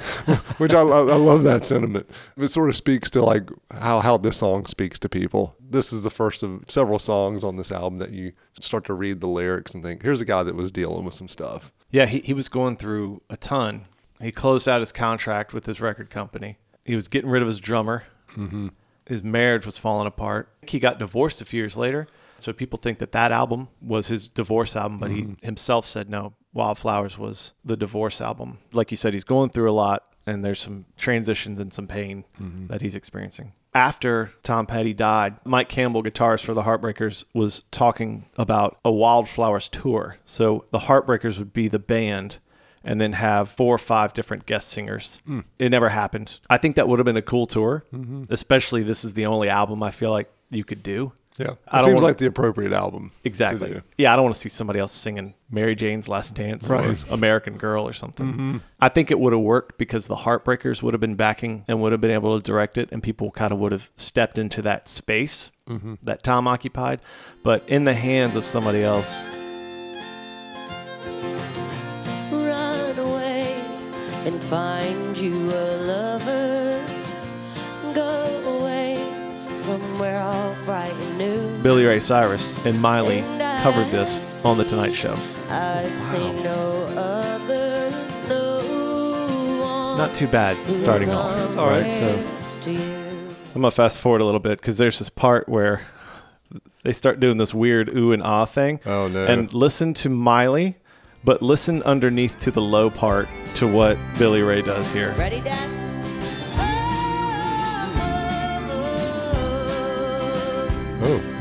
which 0.58 0.74
I, 0.74 0.80
I 0.80 0.84
love 0.84 1.44
that 1.44 1.66
sentiment. 1.66 2.10
It 2.38 2.48
sort 2.50 2.70
of 2.70 2.76
speaks 2.76 3.10
to 3.12 3.22
like 3.22 3.50
how 3.72 4.00
how 4.00 4.18
this 4.18 4.38
song 4.38 4.66
speaks 4.66 5.00
to 5.00 5.10
people. 5.10 5.56
This 5.60 5.92
is 5.94 6.04
the 6.04 6.10
first 6.10 6.44
of 6.44 6.64
several 6.70 7.00
songs 7.00 7.44
on 7.44 7.58
this 7.58 7.72
album 7.72 7.98
that 7.98 8.12
you 8.12 8.34
start 8.60 8.86
to 8.86 8.94
read 8.94 9.22
the 9.22 9.28
lyrics 9.28 9.74
and 9.74 9.84
think, 9.84 10.04
"Here's 10.04 10.22
a 10.22 10.26
guy 10.26 10.44
that 10.44 10.56
was 10.56 10.72
dealing 10.72 11.06
with 11.06 11.14
some 11.14 11.28
stuff." 11.28 11.72
Yeah, 11.92 12.06
he, 12.06 12.20
he 12.20 12.34
was 12.34 12.50
going 12.50 12.78
through 12.78 13.22
a 13.30 13.38
ton. 13.38 13.86
He 14.22 14.32
closed 14.32 14.68
out 14.68 14.82
his 14.82 14.92
contract 14.92 15.54
with 15.54 15.66
his 15.66 15.80
record 15.80 16.10
company. 16.10 16.58
He 16.84 16.96
was 16.96 17.08
getting 17.08 17.30
rid 17.30 17.42
of 17.42 17.48
his 17.48 17.60
drummer. 17.60 18.04
Mm-hmm. 18.36 18.70
His 19.06 19.24
marriage 19.24 19.66
was 19.66 19.78
falling 19.78 20.06
apart. 20.06 20.54
He 20.68 20.80
got 20.80 21.00
divorced 21.00 21.42
a 21.42 21.46
few 21.46 21.62
years 21.62 21.76
later. 21.78 22.08
So 22.38 22.54
people 22.54 22.80
think 22.80 23.00
that 23.00 23.12
that 23.12 23.32
album 23.32 23.70
was 23.82 24.08
his 24.08 24.30
divorce 24.30 24.76
album, 24.76 24.98
but 24.98 25.12
he 25.12 25.36
himself 25.42 25.86
said 25.86 26.10
no. 26.10 26.34
Wildflowers 26.54 27.18
was 27.18 27.54
the 27.64 27.78
divorce 27.78 28.22
album. 28.22 28.60
Like 28.74 28.92
you 28.92 28.98
said, 28.98 29.14
he's 29.14 29.24
going 29.24 29.50
through 29.50 29.70
a 29.70 29.74
lot, 29.74 30.04
and 30.26 30.44
there's 30.44 30.60
some 30.60 30.86
transitions 30.98 31.60
and 31.60 31.72
some 31.72 31.88
pain 31.88 32.26
mm-hmm. 32.42 32.68
that 32.68 32.82
he's 32.82 32.96
experiencing. 32.96 33.54
After 33.74 34.32
Tom 34.42 34.66
Petty 34.66 34.94
died, 34.94 35.36
Mike 35.46 35.70
Campbell, 35.70 36.02
guitarist 36.02 36.44
for 36.44 36.56
the 36.56 36.64
Heartbreakers, 36.64 37.24
was 37.36 37.66
talking 37.72 38.26
about 38.36 38.80
a 38.84 38.92
Wildflowers 38.92 39.70
tour. 39.70 40.18
So 40.26 40.66
the 40.72 40.80
Heartbreakers 40.80 41.38
would 41.38 41.54
be 41.54 41.68
the 41.68 41.78
band 41.78 42.40
and 42.84 43.00
then 43.00 43.14
have 43.14 43.50
four 43.50 43.76
or 43.76 43.80
five 43.80 44.14
different 44.14 44.46
guest 44.46 44.70
singers. 44.70 45.20
Mm. 45.28 45.44
It 45.60 45.70
never 45.70 45.90
happened. 45.90 46.40
I 46.50 46.58
think 46.58 46.76
that 46.78 46.88
would 46.88 46.98
have 46.98 47.06
been 47.06 47.18
a 47.18 47.22
cool 47.22 47.46
tour, 47.46 47.86
mm-hmm. 47.94 48.24
especially 48.30 48.82
this 48.82 49.04
is 49.04 49.14
the 49.14 49.26
only 49.26 49.50
album 49.50 49.84
I 49.84 49.92
feel 49.92 50.12
like 50.12 50.30
you 50.50 50.64
could 50.64 50.82
do. 50.82 51.12
Yeah, 51.40 51.52
I 51.68 51.78
it 51.78 51.80
don't 51.80 51.84
seems 51.86 51.96
wanna- 51.96 52.06
like 52.08 52.18
the 52.18 52.26
appropriate 52.28 52.74
album. 52.74 53.12
Exactly. 53.24 53.82
Yeah, 53.98 54.12
I 54.14 54.16
don't 54.18 54.26
want 54.26 54.36
to 54.36 54.42
see 54.42 54.50
somebody 54.50 54.78
else 54.80 54.92
singing 54.92 55.34
Mary 55.50 55.74
Jane's 55.74 56.08
Last 56.10 56.36
Dance 56.36 56.70
Right. 56.70 56.90
Mm-hmm. 56.90 57.12
or 57.12 57.16
American 57.16 57.58
Girl 57.58 57.88
or 57.88 57.94
something. 57.94 58.62
I 58.82 58.90
think 58.90 59.10
it 59.10 59.20
would 59.20 59.32
have 59.34 59.42
worked 59.42 59.78
because 59.78 60.08
the 60.08 60.18
Heartbreakers 60.18 60.84
would 60.84 60.94
have 60.94 61.00
been 61.02 61.16
backing 61.16 61.64
and 61.68 61.82
would 61.82 61.94
have 61.94 62.02
been 62.02 62.12
able 62.12 62.38
to 62.38 62.44
direct 62.44 62.78
it, 62.78 62.90
and 62.92 63.02
people 63.02 63.32
kind 63.32 63.54
of 63.54 63.60
would 63.60 63.72
have 63.72 63.90
stepped 63.96 64.38
into 64.38 64.62
that 64.64 64.88
space 64.90 65.52
Mm-hmm. 65.70 65.94
that 66.04 66.24
Tom 66.24 66.48
occupied. 66.48 67.00
But 67.44 67.68
in 67.70 67.84
the 67.86 67.94
hands 67.94 68.36
of 68.36 68.44
somebody 68.44 68.84
else, 68.84 69.26
and 74.26 74.44
find 74.44 75.18
you 75.18 75.34
a 75.50 75.66
lover. 75.88 76.86
Go 77.94 78.60
away 78.60 78.98
somewhere 79.56 80.20
all 80.20 80.56
bright 80.66 80.68
and 80.68 80.68
new. 80.68 80.69
Billy 81.62 81.84
Ray 81.84 82.00
Cyrus 82.00 82.66
and 82.66 82.82
Miley 82.82 83.22
covered 83.62 83.88
this 83.92 84.46
on 84.46 84.58
The 84.58 84.64
Tonight 84.64 84.94
Show. 84.94 85.14
I've 85.50 85.94
seen 85.94 86.42
no 86.42 86.86
other, 86.96 87.92
no. 88.30 89.98
Not 89.98 90.16
too 90.16 90.28
bad 90.28 90.56
starting 90.78 91.10
off. 91.10 91.58
All 91.58 91.68
right, 91.68 91.84
so 91.84 92.16
compares 92.16 92.58
to 92.60 92.72
you. 92.72 92.80
I'm 93.56 93.62
gonna 93.62 93.72
fast 93.72 94.00
forward 94.00 94.22
a 94.22 94.26
little 94.26 94.40
bit 94.40 94.62
because 94.62 94.78
there's 94.78 95.00
this 95.00 95.10
part 95.10 95.50
where 95.50 95.86
they 96.84 96.94
start 96.94 97.20
doing 97.20 97.38
this 97.38 97.54
weird 97.54 97.90
ooh 97.94 98.14
and 98.14 98.24
ah 98.24 98.46
thing. 98.46 98.80
Oh, 98.86 99.10
no. 99.10 99.26
And 99.26 99.54
listen 99.54 99.94
to 99.96 100.08
Miley, 100.08 100.78
but 101.26 101.42
listen 101.42 101.84
underneath 101.84 102.40
to 102.40 102.52
the 102.52 102.62
low 102.62 102.90
part 102.90 103.28
to 103.56 103.68
what 103.68 103.98
Billy 104.18 104.42
Ray 104.44 104.62
does 104.62 104.90
here. 104.92 105.14
Ready, 105.18 105.42
Dad? 105.42 105.76
Oh, 111.02 111.39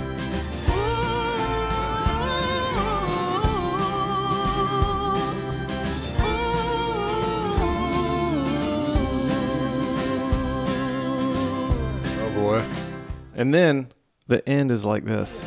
And 13.38 13.54
then 13.54 13.92
the 14.26 14.46
end 14.48 14.72
is 14.72 14.84
like 14.84 15.04
this. 15.04 15.40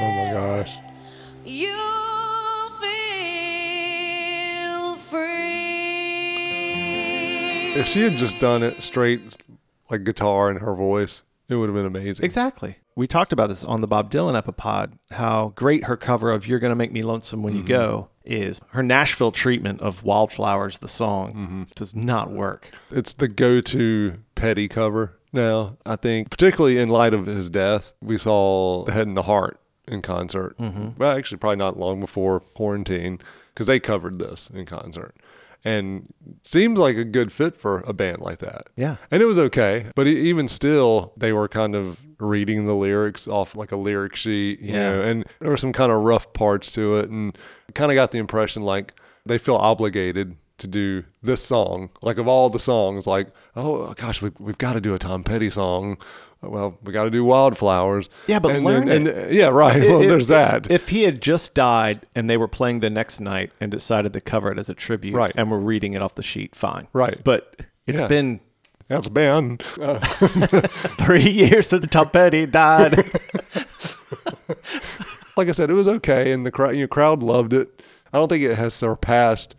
Oh 0.00 0.12
my 0.16 0.30
gosh. 0.32 0.78
You 1.44 1.74
feel 2.80 4.94
free. 4.94 5.24
If 7.74 7.88
she 7.88 8.02
had 8.02 8.16
just 8.16 8.38
done 8.38 8.62
it 8.62 8.80
straight, 8.84 9.36
like 9.90 10.04
guitar 10.04 10.48
and 10.48 10.60
her 10.60 10.76
voice, 10.76 11.24
it 11.48 11.56
would 11.56 11.68
have 11.68 11.74
been 11.74 11.86
amazing. 11.86 12.24
Exactly. 12.24 12.76
We 12.94 13.06
talked 13.06 13.32
about 13.32 13.48
this 13.48 13.64
on 13.64 13.80
the 13.80 13.86
Bob 13.86 14.10
Dylan 14.10 14.40
Epipod, 14.40 14.94
how 15.10 15.52
great 15.54 15.84
her 15.84 15.96
cover 15.96 16.30
of 16.30 16.46
You're 16.46 16.58
Gonna 16.58 16.74
Make 16.74 16.92
Me 16.92 17.02
Lonesome 17.02 17.42
When 17.42 17.54
You 17.54 17.60
mm-hmm. 17.60 17.68
Go 17.68 18.08
is. 18.24 18.60
Her 18.68 18.82
Nashville 18.82 19.32
treatment 19.32 19.80
of 19.80 20.04
Wildflowers, 20.04 20.78
the 20.78 20.88
song, 20.88 21.34
mm-hmm. 21.34 21.62
does 21.74 21.94
not 21.96 22.30
work. 22.30 22.68
It's 22.90 23.14
the 23.14 23.28
go-to 23.28 24.18
Petty 24.34 24.68
cover 24.68 25.18
now. 25.32 25.78
I 25.86 25.96
think, 25.96 26.30
particularly 26.30 26.78
in 26.78 26.88
light 26.88 27.14
of 27.14 27.26
his 27.26 27.48
death, 27.50 27.94
we 28.02 28.18
saw 28.18 28.84
the 28.84 28.92
Head 28.92 29.06
and 29.06 29.16
the 29.16 29.22
Heart 29.22 29.58
in 29.88 30.02
concert. 30.02 30.56
Mm-hmm. 30.58 30.90
Well, 30.98 31.16
actually, 31.16 31.38
probably 31.38 31.56
not 31.56 31.78
long 31.78 31.98
before 31.98 32.40
quarantine, 32.40 33.18
because 33.54 33.66
they 33.66 33.80
covered 33.80 34.18
this 34.18 34.50
in 34.50 34.66
concert, 34.66 35.16
and 35.64 36.12
seems 36.42 36.78
like 36.78 36.96
a 36.96 37.04
good 37.04 37.32
fit 37.32 37.56
for 37.56 37.78
a 37.86 37.92
band 37.92 38.20
like 38.20 38.38
that. 38.38 38.68
Yeah. 38.76 38.96
and 39.10 39.22
it 39.22 39.26
was 39.26 39.38
okay, 39.38 39.86
but 39.94 40.06
even 40.06 40.48
still, 40.48 41.12
they 41.16 41.32
were 41.32 41.48
kind 41.48 41.74
of 41.74 42.00
reading 42.18 42.66
the 42.66 42.74
lyrics 42.74 43.26
off 43.28 43.54
like 43.56 43.72
a 43.72 43.76
lyric 43.76 44.16
sheet, 44.16 44.60
you 44.60 44.72
Yeah. 44.74 44.92
know, 44.92 45.02
and 45.02 45.24
there 45.40 45.50
were 45.50 45.56
some 45.56 45.72
kind 45.72 45.90
of 45.92 46.00
rough 46.02 46.32
parts 46.32 46.70
to 46.72 46.96
it, 46.98 47.10
and 47.10 47.36
kind 47.74 47.90
of 47.90 47.94
got 47.96 48.10
the 48.12 48.18
impression 48.18 48.62
like 48.62 48.94
they 49.24 49.38
feel 49.38 49.56
obligated 49.56 50.36
to 50.62 50.66
do 50.66 51.04
this 51.22 51.44
song. 51.44 51.90
Like 52.02 52.16
of 52.18 52.26
all 52.26 52.48
the 52.48 52.58
songs, 52.58 53.06
like 53.06 53.28
oh 53.54 53.92
gosh, 53.94 54.22
we, 54.22 54.32
we've 54.38 54.58
got 54.58 54.72
to 54.72 54.80
do 54.80 54.94
a 54.94 54.98
Tom 54.98 55.22
Petty 55.22 55.50
song. 55.50 55.98
Well, 56.40 56.76
we 56.82 56.92
got 56.92 57.04
to 57.04 57.10
do 57.10 57.24
Wildflowers. 57.24 58.08
Yeah, 58.26 58.40
but 58.40 58.56
and 58.56 58.64
learn 58.64 58.86
then- 58.86 59.06
and- 59.06 59.32
yeah, 59.32 59.46
right. 59.46 59.80
well, 59.80 60.02
If- 60.02 60.08
there's 60.08 60.26
that. 60.26 60.68
If 60.68 60.88
he 60.88 61.04
had 61.04 61.22
just 61.22 61.54
died 61.54 62.04
and 62.16 62.28
they 62.28 62.36
were 62.36 62.48
playing 62.48 62.80
the 62.80 62.90
next 62.90 63.20
night 63.20 63.52
and 63.60 63.70
decided 63.70 64.12
to 64.14 64.20
cover 64.20 64.50
it 64.50 64.58
as 64.58 64.68
a 64.68 64.74
tribute 64.74 65.14
Right. 65.14 65.30
and 65.36 65.52
were 65.52 65.60
reading 65.60 65.92
it 65.92 66.02
off 66.02 66.16
the 66.16 66.22
sheet, 66.24 66.56
fine. 66.56 66.88
Right. 66.92 67.22
But 67.22 67.54
it's 67.86 68.00
Yeah. 68.00 68.08
been 68.08 68.40
That's 68.88 69.08
band. 69.08 69.62
Uh, 69.80 70.00
three 70.00 71.30
years 71.30 71.68
since 71.68 71.86
Tom 71.86 72.10
Petty 72.10 72.46
died. 72.46 72.96
like 75.36 75.48
I 75.48 75.52
said, 75.52 75.70
it 75.70 75.74
was 75.74 75.88
okay, 75.88 76.32
and 76.32 76.44
the 76.44 76.50
crowd, 76.50 76.74
you 76.74 76.82
know, 76.82 76.86
crowd 76.88 77.22
loved 77.22 77.52
it. 77.52 77.82
I 78.12 78.18
don't 78.18 78.28
think 78.28 78.44
it 78.44 78.56
has 78.56 78.74
surpassed 78.74 79.54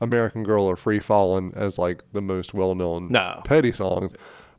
"American 0.00 0.42
Girl" 0.42 0.64
or 0.64 0.76
"Free 0.76 1.00
Fallin'" 1.00 1.52
as 1.56 1.78
like 1.78 2.02
the 2.12 2.20
most 2.22 2.52
well-known 2.54 3.08
No. 3.10 3.40
Petty 3.44 3.72
songs, 3.72 4.12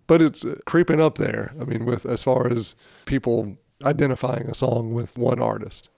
but 0.07 0.21
it's 0.21 0.45
creeping 0.65 1.01
up 1.01 1.17
there. 1.17 1.53
I 1.59 1.63
mean, 1.65 1.85
with 1.85 2.05
as 2.05 2.23
far 2.23 2.47
as 2.51 2.75
people 3.05 3.57
identifying 3.83 4.47
a 4.47 4.53
song 4.53 4.93
with 4.93 5.17
one 5.17 5.41
artist, 5.41 5.89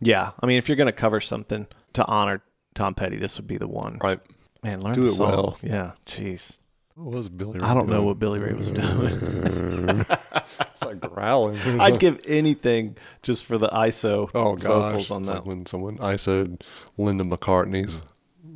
yeah. 0.00 0.30
I 0.40 0.46
mean, 0.46 0.58
if 0.58 0.68
you're 0.68 0.76
going 0.76 0.86
to 0.86 0.92
cover 0.92 1.20
something 1.20 1.66
to 1.94 2.04
honor 2.06 2.42
Tom 2.74 2.94
Petty, 2.94 3.16
this 3.16 3.36
would 3.38 3.46
be 3.46 3.56
the 3.58 3.68
one. 3.68 3.98
right? 4.02 4.20
Man, 4.62 4.80
learn 4.82 4.94
Do 4.94 5.06
it 5.06 5.12
song. 5.12 5.30
well. 5.30 5.58
Yeah. 5.62 5.92
Jeez. 6.06 6.58
What 6.96 7.14
was 7.14 7.28
Billy? 7.28 7.58
Ray 7.60 7.64
I 7.66 7.74
don't 7.74 7.88
know 7.88 8.02
what 8.02 8.18
Billy 8.18 8.38
Ray 8.38 8.52
was 8.54 8.70
doing. 8.70 10.04
It's 10.58 10.82
like 10.82 11.00
growling. 11.00 11.56
I'd 11.80 11.98
give 12.00 12.20
anything 12.26 12.96
just 13.22 13.44
for 13.46 13.56
the 13.58 13.68
ISO 13.68 14.30
Oh 14.34 14.56
gosh! 14.56 14.62
vocals 14.92 15.10
on 15.10 15.20
It's 15.20 15.28
that. 15.28 15.34
like 15.36 15.46
when 15.46 15.64
someone 15.66 15.96
ISO'd 15.98 16.64
Linda 16.98 17.24
McCartney's 17.24 18.02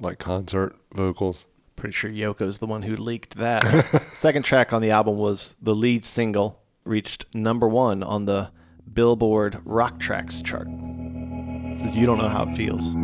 like 0.01 0.19
concert 0.19 0.75
vocals. 0.95 1.47
Pretty 1.77 1.93
sure 1.93 2.11
Yoko's 2.11 2.59
the 2.59 2.67
one 2.67 2.83
who 2.83 2.97
leaked 2.97 3.37
that. 3.37 3.63
Second 4.03 4.45
track 4.45 4.73
on 4.73 4.83
the 4.83 4.91
album 4.91 5.17
was 5.19 5.55
the 5.63 5.75
lead 5.75 6.05
single, 6.05 6.61
reached 6.85 7.27
number 7.35 7.69
one 7.69 8.03
on 8.03 8.27
the 8.27 8.51
Billboard 8.93 9.61
Rock 9.65 9.99
Tracks 9.99 10.43
chart. 10.43 10.69
This 10.69 11.83
is 11.85 11.95
You 11.95 12.07
Don't 12.07 12.19
Know 12.19 12.29
How 12.29 12.45
It 12.45 12.57
Feels. 12.57 12.95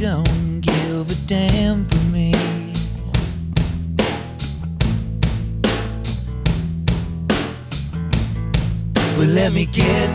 Don't 0.00 0.60
give 0.60 1.10
a 1.10 1.14
damn 1.26 1.84
for 1.84 2.02
me. 2.10 2.32
But 9.18 9.28
let 9.28 9.52
me 9.52 9.66
get 9.66 10.08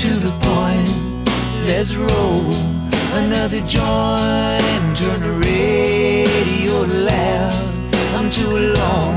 to 0.00 0.08
the 0.26 0.32
point. 0.40 1.28
Let's 1.68 1.94
roll 1.94 2.52
another 3.22 3.60
joint 3.60 4.78
turn 4.98 5.20
the 5.20 5.34
radio 5.46 6.74
loud. 7.04 7.94
I'm 8.16 8.28
too 8.28 8.50
alone 8.50 9.16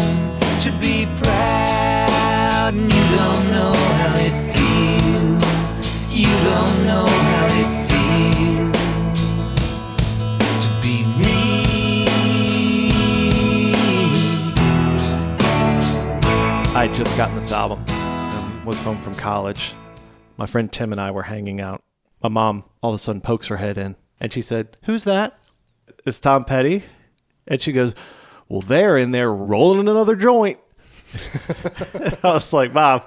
to 0.60 0.72
be 0.80 1.08
proud, 1.20 2.74
and 2.76 2.94
you 2.94 3.18
don't 3.18 3.46
know 3.52 3.81
had 17.22 17.28
gotten 17.28 17.40
this 17.40 17.52
album, 17.52 17.86
um, 17.88 18.66
was 18.66 18.82
home 18.82 18.98
from 18.98 19.14
college. 19.14 19.74
My 20.38 20.48
friend 20.48 20.72
Tim 20.72 20.92
and 20.92 21.00
I 21.00 21.12
were 21.12 21.22
hanging 21.22 21.62
out. 21.62 21.84
My 22.24 22.30
mom 22.30 22.64
all 22.82 22.90
of 22.90 22.96
a 22.96 22.98
sudden 22.98 23.22
pokes 23.22 23.46
her 23.46 23.58
head 23.58 23.78
in 23.78 23.96
and 24.20 24.34
she 24.34 24.42
said, 24.42 24.76
Who's 24.86 25.04
that? 25.04 25.38
It's 26.04 26.20
Tom 26.20 26.44
Petty. 26.46 26.82
And 27.48 27.62
she 27.62 27.74
goes, 27.74 27.94
Well, 28.50 28.62
they're 28.62 28.98
in 28.98 29.12
there 29.12 29.32
rolling 29.32 29.88
another 29.88 30.16
joint. 30.16 30.58
I 32.24 32.34
was 32.34 32.54
like, 32.54 32.74
Mom, 32.74 33.04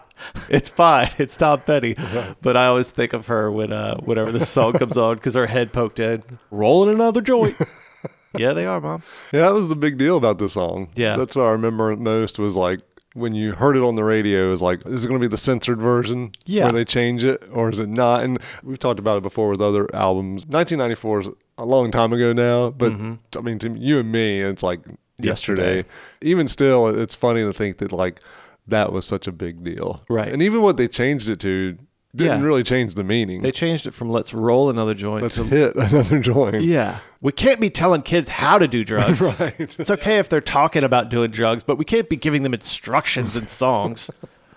it's 0.49 0.68
fine. 0.68 1.11
It's 1.18 1.35
Tom 1.35 1.62
Petty. 1.62 1.97
But 2.40 2.56
I 2.56 2.66
always 2.66 2.92
think 2.92 3.14
of 3.14 3.26
her 3.26 3.50
when 3.50 3.73
uh, 3.73 3.97
whenever 3.97 4.30
this 4.30 4.49
song 4.49 4.75
comes 4.75 4.97
on 4.97 5.16
because 5.16 5.35
her 5.35 5.49
head 5.49 5.73
poked 5.73 5.99
in, 5.99 6.23
rolling 6.52 6.94
another 6.94 7.21
joint. 7.21 7.56
yeah, 8.38 8.52
they 8.52 8.64
are, 8.64 8.80
Mom. 8.80 9.02
Yeah, 9.33 9.40
that 9.40 9.54
was 9.54 9.71
the 9.71 9.76
big 9.76 9.99
deal 9.99 10.16
about 10.16 10.38
the 10.38 10.49
song. 10.49 10.90
Yeah. 10.94 11.16
That's 11.16 11.35
what 11.35 11.47
I 11.47 11.50
remember 11.50 11.97
most 11.97 12.38
was 12.38 12.54
like 12.54 12.80
when 13.14 13.35
you 13.35 13.52
heard 13.52 13.76
it 13.76 13.83
on 13.83 13.94
the 13.94 14.04
radio, 14.04 14.49
it 14.49 14.50
was 14.50 14.61
like, 14.61 14.85
is 14.87 15.04
it 15.04 15.09
going 15.09 15.21
to 15.21 15.26
be 15.26 15.30
the 15.30 15.38
censored 15.38 15.80
version? 15.80 16.33
Yeah. 16.44 16.64
Where 16.64 16.73
they 16.73 16.85
change 16.85 17.25
it 17.25 17.42
or 17.52 17.71
is 17.71 17.78
it 17.78 17.88
not? 17.88 18.25
And 18.25 18.38
we've 18.62 18.78
talked 18.78 18.99
about 18.99 19.16
it 19.16 19.23
before 19.23 19.49
with 19.49 19.62
other 19.62 19.92
albums. 19.94 20.47
1994 20.47 21.21
is 21.21 21.28
a 21.56 21.65
long 21.65 21.91
time 21.91 22.12
ago 22.12 22.32
now, 22.32 22.71
but 22.71 22.93
mm-hmm. 22.93 23.15
I 23.39 23.41
mean, 23.41 23.58
to 23.60 23.71
you 23.71 24.00
and 24.00 24.10
me, 24.10 24.41
it's 24.41 24.65
like 24.65 24.80
yesterday. 25.19 25.76
Yesterday. 25.76 25.89
Even 26.23 26.49
still, 26.49 26.89
it's 26.89 27.15
funny 27.15 27.43
to 27.43 27.52
think 27.52 27.78
that 27.78 27.93
like 27.93 28.21
that 28.67 28.93
was 28.93 29.06
such 29.06 29.28
a 29.28 29.32
big 29.32 29.62
deal. 29.62 30.02
Right. 30.08 30.32
And 30.32 30.43
even 30.43 30.60
what 30.60 30.76
they 30.76 30.89
changed 30.89 31.28
it 31.28 31.39
to 31.41 31.78
didn't 32.15 32.41
Yeah. 32.41 32.47
really 32.47 32.63
change 32.63 32.95
the 32.95 33.05
meaning. 33.05 33.43
They 33.43 33.50
changed 33.50 33.87
it 33.87 33.95
from 33.95 34.09
let's 34.09 34.33
roll 34.33 34.71
another 34.71 34.95
joint 34.95 35.23
Let's 35.23 35.37
to 35.37 35.45
hit 35.45 35.75
another 35.75 36.19
joint. 36.21 36.63
Yeah. 36.63 36.99
We 37.21 37.33
can't 37.33 37.61
be 37.61 37.71
telling 37.71 38.03
kids 38.03 38.29
how 38.29 38.59
to 38.59 38.69
do 38.69 38.85
drugs. 38.85 39.21
Right. 39.41 39.55
It's 39.79 39.91
okay 39.91 40.19
if 40.19 40.29
they're 40.29 40.41
talking 40.41 40.85
about 40.85 41.09
doing 41.09 41.31
drugs, 41.31 41.65
but 41.65 41.77
we 41.79 41.85
can't 41.85 42.09
be 42.09 42.17
giving 42.17 42.43
them 42.43 42.55
instructions 42.55 43.35
in 43.37 43.47
songs. 43.49 44.11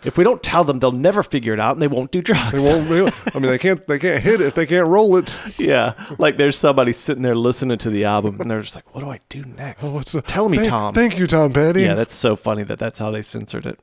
if 0.04 0.18
we 0.18 0.24
don't 0.24 0.44
tell 0.44 0.64
them, 0.64 0.78
they'll 0.78 0.92
never 0.92 1.24
figure 1.24 1.54
it 1.54 1.60
out 1.60 1.72
and 1.76 1.82
they 1.82 1.88
won't 1.88 2.12
do 2.12 2.22
drugs. 2.22 2.64
They 2.64 2.70
won't 3.02 3.14
I 3.36 3.40
mean, 3.40 3.50
they 3.52 3.58
can't, 3.58 3.86
they 3.88 3.98
can't 4.00 4.22
hit 4.22 4.42
it 4.42 4.48
if 4.48 4.54
they 4.56 4.66
can't 4.66 4.88
roll 4.88 5.16
it. 5.18 5.36
yeah. 5.58 5.94
Like 6.20 6.38
there's 6.38 6.58
somebody 6.58 6.94
sitting 6.94 7.24
there 7.24 7.36
listening 7.36 7.78
to 7.80 7.90
the 7.90 8.04
album 8.06 8.40
and 8.40 8.52
they're 8.52 8.62
just 8.62 8.76
like, 8.76 8.94
what 8.94 9.02
do 9.02 9.10
I 9.10 9.20
do 9.30 9.44
next? 9.44 9.86
Oh, 9.86 9.92
what's 9.92 10.12
the, 10.12 10.22
Tell 10.22 10.48
me, 10.50 10.58
thank, 10.58 10.70
Tom. 10.70 10.94
Thank 10.94 11.18
you, 11.18 11.26
Tom 11.26 11.52
Petty. 11.54 11.82
yeah, 11.82 11.96
that's 11.96 12.14
so 12.14 12.36
funny 12.36 12.64
that 12.64 12.78
that's 12.78 13.00
how 13.00 13.10
they 13.10 13.22
censored 13.24 13.66
it. 13.66 13.80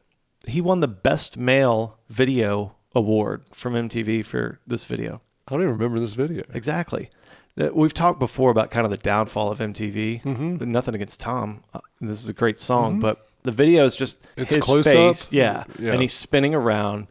He 0.47 0.61
won 0.61 0.81
the 0.81 0.89
Best 0.89 1.39
Male 1.39 1.99
Video 2.11 2.75
Award 2.95 3.43
from 3.53 3.75
MTV 3.75 4.25
for 4.25 4.61
this 4.67 4.85
video. 4.85 5.21
I 5.49 5.53
don't 5.53 5.63
even 5.63 5.73
remember 5.75 6.01
this 6.01 6.15
video. 6.15 6.45
Exactly. 6.55 7.11
We've 7.57 7.95
talked 7.95 8.19
before 8.19 8.51
about 8.51 8.71
kind 8.71 8.85
of 8.85 8.91
the 8.91 8.97
downfall 8.97 9.51
of 9.53 9.59
MTV. 9.61 10.23
Mm-hmm. 10.23 10.71
Nothing 10.73 10.95
against 10.95 11.21
Tom. 11.21 11.63
Uh, 11.73 11.81
This 12.01 12.23
is 12.23 12.29
a 12.29 12.33
great 12.33 12.59
song, 12.59 12.99
but 13.01 13.29
the 13.43 13.53
video 13.53 13.85
is 13.85 13.95
just 13.95 14.19
It's 14.37 14.55
his 14.55 14.65
close 14.65 14.87
face. 14.91 15.27
up? 15.29 15.33
Yeah. 15.33 15.65
Yeah. 15.79 15.93
And 15.93 16.01
he's 16.03 16.13
spinning 16.13 16.55
around, 16.55 17.07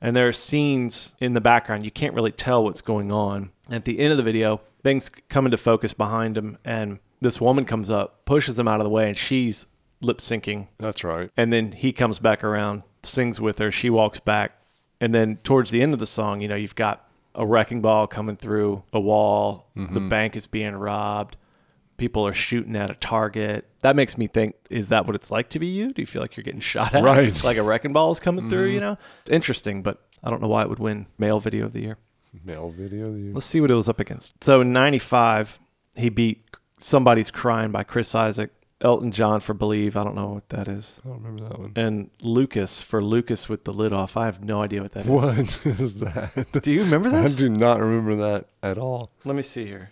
and 0.00 0.14
there 0.14 0.28
are 0.28 0.32
scenes 0.32 1.14
in 1.20 1.32
the 1.34 1.40
background. 1.40 1.84
You 1.84 1.90
can't 1.90 2.14
really 2.14 2.32
tell 2.32 2.64
what's 2.64 2.82
going 2.82 3.10
on. 3.12 3.50
At 3.70 3.84
the 3.86 3.98
end 4.00 4.10
of 4.12 4.16
the 4.18 4.22
video, 4.22 4.60
things 4.82 5.08
come 5.28 5.46
into 5.46 5.56
focus 5.56 5.94
behind 5.94 6.36
him, 6.36 6.58
and 6.64 6.98
this 7.20 7.40
woman 7.40 7.64
comes 7.64 7.90
up, 7.90 8.24
pushes 8.26 8.58
him 8.58 8.68
out 8.68 8.80
of 8.80 8.84
the 8.84 8.90
way, 8.90 9.08
and 9.08 9.16
she's 9.16 9.66
lip 10.00 10.18
syncing 10.18 10.68
That's 10.78 11.02
right. 11.02 11.30
and 11.36 11.52
then 11.52 11.72
he 11.72 11.92
comes 11.92 12.18
back 12.20 12.44
around, 12.44 12.82
sings 13.02 13.40
with 13.40 13.58
her. 13.58 13.70
She 13.72 13.88
walks 13.90 14.20
back, 14.20 14.52
and 15.00 15.14
then 15.14 15.36
towards 15.44 15.70
the 15.70 15.82
end 15.82 15.94
of 15.94 16.00
the 16.00 16.06
song, 16.06 16.40
you 16.40 16.48
know, 16.48 16.56
you've 16.56 16.74
got 16.74 17.08
a 17.34 17.46
wrecking 17.46 17.80
ball 17.80 18.06
coming 18.06 18.36
through 18.36 18.82
a 18.92 19.00
wall. 19.00 19.70
The 19.74 19.82
mm-hmm. 19.82 20.08
bank 20.08 20.36
is 20.36 20.46
being 20.46 20.74
robbed. 20.74 21.36
People 21.96 22.26
are 22.26 22.34
shooting 22.34 22.76
at 22.76 22.90
a 22.90 22.94
target. 22.94 23.68
That 23.80 23.96
makes 23.96 24.18
me 24.18 24.26
think: 24.26 24.54
Is 24.70 24.88
that 24.88 25.06
what 25.06 25.14
it's 25.14 25.30
like 25.30 25.48
to 25.50 25.58
be 25.58 25.66
you? 25.66 25.92
Do 25.92 26.02
you 26.02 26.06
feel 26.06 26.22
like 26.22 26.36
you're 26.36 26.44
getting 26.44 26.60
shot 26.60 26.94
at? 26.94 27.02
Right. 27.02 27.24
It's 27.24 27.44
Like 27.48 27.56
a 27.56 27.62
wrecking 27.62 27.92
ball 27.92 28.12
is 28.12 28.20
coming 28.20 28.48
through. 28.48 28.66
You 28.66 28.78
mm-hmm. 28.78 28.86
know, 28.86 28.98
it's 29.22 29.30
interesting, 29.30 29.82
but 29.82 30.00
I 30.22 30.30
don't 30.30 30.40
know 30.40 30.48
why 30.48 30.62
it 30.62 30.68
would 30.68 30.78
win 30.78 31.06
male 31.16 31.40
video 31.40 31.66
of 31.66 31.72
the 31.72 31.82
year. 31.82 31.98
Male 32.44 32.70
video. 32.70 33.06
of 33.06 33.14
the 33.14 33.20
year. 33.20 33.32
Let's 33.34 33.46
see 33.46 33.60
what 33.60 33.70
it 33.70 33.74
was 33.74 33.88
up 33.88 34.00
against. 34.00 34.42
So 34.42 34.60
in 34.60 34.70
'95, 34.70 35.58
he 35.96 36.08
beat 36.08 36.44
"Somebody's 36.80 37.30
Crying" 37.30 37.70
by 37.70 37.84
Chris 37.84 38.14
Isaak. 38.14 38.50
Elton 38.80 39.10
John 39.10 39.40
for 39.40 39.54
"Believe." 39.54 39.96
I 39.96 40.04
don't 40.04 40.14
know 40.14 40.28
what 40.28 40.48
that 40.50 40.68
is 40.68 41.00
I 41.04 41.08
don't 41.08 41.22
remember 41.22 41.48
that 41.48 41.58
one. 41.58 41.72
and 41.74 42.10
Lucas 42.20 42.80
for 42.80 43.02
Lucas 43.02 43.48
with 43.48 43.64
the 43.64 43.72
lid 43.72 43.92
off. 43.92 44.16
I 44.16 44.26
have 44.26 44.42
no 44.44 44.62
idea 44.62 44.82
what 44.82 44.92
that 44.92 45.04
is. 45.04 45.10
What 45.10 45.66
is 45.66 45.94
that? 45.96 46.46
Do 46.62 46.70
you 46.72 46.82
remember 46.84 47.10
that? 47.10 47.24
I 47.24 47.28
do 47.34 47.48
not 47.48 47.80
remember 47.80 48.14
that 48.16 48.46
at 48.62 48.78
all. 48.78 49.10
Let 49.24 49.34
me 49.34 49.42
see 49.42 49.66
here. 49.66 49.90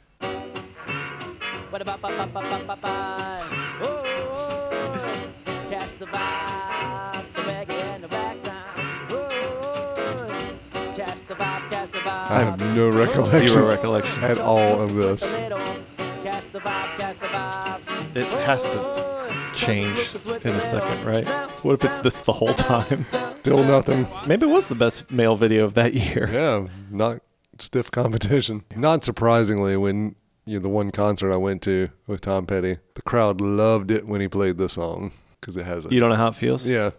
Oh. 3.81 4.67
catch 5.69 5.99
the 5.99 6.07
vibes, 6.07 7.33
the 7.35 7.43
reggae 7.43 7.71
and 7.71 8.05
the 8.05 8.09
ragtime. 8.09 9.09
Oh, 9.11 10.59
catch 10.97 11.21
the 11.27 11.35
vibes, 11.35 11.71
catch 11.71 11.91
the 11.91 11.99
vibes. 11.99 12.31
I 12.31 12.39
have 12.41 12.61
no 12.75 12.89
recollection 12.91 13.49
Zero 13.49 13.69
recollection. 13.69 14.25
at 14.25 14.39
all 14.39 14.81
of 14.81 14.95
this. 14.95 15.35
It 18.17 18.31
has 18.31 18.63
to 18.73 19.51
change 19.55 19.99
in 20.45 20.55
a 20.55 20.61
second, 20.63 21.05
right? 21.05 21.27
What 21.63 21.75
if 21.75 21.85
it's 21.85 21.99
this 21.99 22.23
the 22.23 22.33
whole 22.33 22.55
time? 22.55 23.05
Still 23.41 23.63
nothing. 23.63 24.07
Maybe 24.27 24.47
it 24.47 24.51
was 24.51 24.69
the 24.69 24.75
best 24.75 25.11
male 25.11 25.37
video 25.37 25.65
of 25.65 25.75
that 25.75 25.93
year. 25.95 26.29
Yeah, 26.33 26.67
not 26.91 27.21
stiff 27.59 27.91
competition. 27.91 28.65
Not 28.75 29.05
surprisingly, 29.05 29.77
when 29.77 30.15
you 30.47 30.55
know, 30.55 30.63
the 30.63 30.69
one 30.69 30.91
concert 30.93 31.33
I 31.33 31.37
went 31.37 31.61
to 31.63 31.91
with 32.07 32.23
Tom 32.23 32.47
Petty, 32.47 32.79
the 32.95 33.03
crowd 33.03 33.41
loved 33.41 33.91
it 33.91 34.07
when 34.07 34.21
he 34.21 34.29
played 34.29 34.57
the 34.57 34.69
song 34.69 35.13
because 35.41 35.57
it 35.57 35.67
has 35.67 35.85
a 35.85 35.91
You 35.91 36.01
don't 36.01 36.11
know 36.11 36.17
how 36.17 36.29
it 36.29 36.35
feels? 36.35 36.67
yeah. 36.67 36.91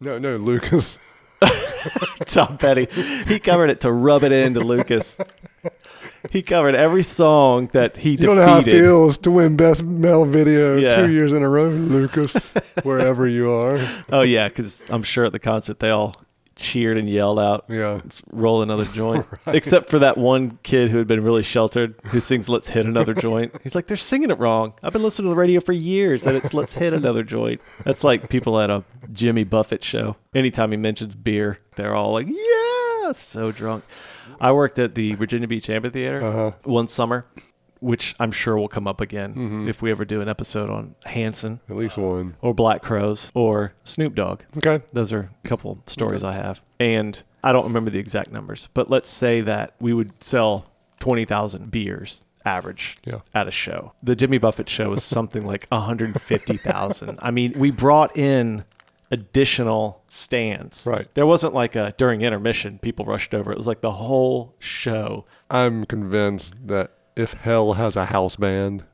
No, 0.00 0.18
no, 0.18 0.36
Lucas. 0.36 0.98
Tom 2.26 2.58
Petty. 2.58 2.86
He 3.26 3.38
covered 3.38 3.70
it 3.70 3.80
to 3.80 3.92
rub 3.92 4.24
it 4.24 4.32
into 4.32 4.60
Lucas. 4.60 5.18
He 6.30 6.42
covered 6.42 6.74
every 6.74 7.02
song 7.02 7.68
that 7.72 7.96
he 7.98 8.10
You 8.12 8.16
defeated. 8.16 8.26
don't 8.26 8.36
know 8.36 8.46
how 8.46 8.58
it 8.60 8.64
feels 8.64 9.18
to 9.18 9.30
win 9.30 9.56
Best 9.56 9.82
Male 9.84 10.24
Video 10.24 10.76
Yeah. 10.76 11.04
two 11.04 11.10
years 11.12 11.32
in 11.32 11.42
a 11.42 11.48
row, 11.48 11.68
Lucas, 11.68 12.48
wherever 12.82 13.26
you 13.28 13.50
are. 13.50 13.78
Oh 14.10 14.22
yeah, 14.22 14.48
because 14.48 14.84
I'm 14.90 15.02
sure 15.02 15.24
at 15.26 15.32
the 15.32 15.38
concert 15.38 15.80
they 15.80 15.90
all 15.90 16.16
cheered 16.56 16.96
and 16.96 17.08
yelled 17.08 17.38
out. 17.40 17.64
Yeah. 17.68 18.00
Roll 18.30 18.62
another 18.62 18.84
joint. 18.84 19.26
Except 19.48 19.90
for 19.90 19.98
that 19.98 20.16
one 20.16 20.58
kid 20.62 20.90
who 20.90 20.98
had 20.98 21.06
been 21.08 21.22
really 21.24 21.42
sheltered 21.42 21.96
who 22.06 22.20
sings 22.20 22.48
Let's 22.48 22.68
Hit 22.68 22.86
Another 22.86 23.12
Joint. 23.12 23.52
He's 23.64 23.74
like, 23.74 23.88
they're 23.88 23.96
singing 23.96 24.30
it 24.30 24.38
wrong. 24.38 24.72
I've 24.80 24.92
been 24.92 25.02
listening 25.02 25.26
to 25.26 25.30
the 25.30 25.36
radio 25.36 25.58
for 25.60 25.72
years 25.72 26.24
and 26.24 26.36
it's 26.36 26.54
Let's 26.54 26.74
Hit 26.74 26.92
Another 26.94 27.24
Joint. 27.24 27.60
That's 27.84 28.04
like 28.04 28.28
people 28.28 28.60
at 28.60 28.70
a 28.70 28.84
Jimmy 29.12 29.42
Buffett 29.42 29.82
show. 29.82 30.14
Anytime 30.32 30.70
he 30.70 30.76
mentions 30.76 31.16
beer, 31.16 31.58
they're 31.74 31.94
all 31.94 32.12
like, 32.12 32.28
yeah, 32.28 32.34
so 33.14 33.52
drunk. 33.52 33.84
I 34.40 34.52
worked 34.52 34.78
at 34.78 34.94
the 34.94 35.14
Virginia 35.14 35.46
Beach 35.48 35.68
Amphitheater 35.70 36.22
Uh-huh. 36.22 36.52
one 36.64 36.88
summer. 36.88 37.26
which 37.80 38.14
I'm 38.18 38.32
sure 38.32 38.56
will 38.56 38.68
come 38.68 38.86
up 38.86 39.02
again 39.02 39.66
if 39.68 39.82
we 39.82 39.90
ever 39.90 40.06
do 40.06 40.22
an 40.22 40.28
episode 40.28 40.70
on 40.70 40.94
Hanson 41.04 41.60
At 41.68 41.76
least 41.76 41.98
one. 41.98 42.34
or 42.40 42.54
Black 42.54 42.80
Crowes 42.80 43.30
or 43.34 43.74
Snoop 43.84 44.14
Dogg. 44.14 44.40
Okay. 44.56 44.82
Those 44.94 45.12
are 45.12 45.30
a 45.44 45.48
couple 45.48 45.82
stories 45.86 46.24
I 46.24 46.32
have. 46.32 46.62
And 46.80 47.22
I 47.42 47.52
don't 47.52 47.64
remember 47.64 47.90
the 47.90 47.98
exact 47.98 48.32
numbers, 48.32 48.70
but 48.72 48.88
let's 48.88 49.10
say 49.10 49.42
that 49.42 49.74
we 49.80 49.92
would 49.92 50.12
sell 50.24 50.64
20,000 51.00 51.70
beers 51.70 52.24
average 52.46 52.96
Yeah. 53.04 53.18
at 53.34 53.48
a 53.48 53.50
show. 53.50 53.92
The 54.02 54.16
Jimmy 54.16 54.38
Buffett 54.38 54.70
show 54.70 54.88
was 54.88 55.04
something 55.04 55.44
like 55.44 55.66
150,000. 55.70 57.18
I 57.20 57.30
mean, 57.30 57.52
we 57.56 57.70
brought 57.70 58.16
in 58.16 58.64
additional 59.10 60.02
stands. 60.08 60.86
Right. 60.86 61.12
There 61.14 61.26
wasn't 61.26 61.54
like 61.54 61.76
a 61.76 61.94
during 61.96 62.22
intermission 62.22 62.78
people 62.78 63.04
rushed 63.04 63.34
over. 63.34 63.52
It 63.52 63.56
was 63.58 63.66
like 63.66 63.80
the 63.80 63.92
whole 63.92 64.54
show. 64.58 65.24
I'm 65.50 65.84
convinced 65.84 66.54
that 66.66 66.92
if 67.16 67.32
Hell 67.34 67.74
has 67.74 67.96
a 67.96 68.06
house 68.06 68.36
band, 68.36 68.84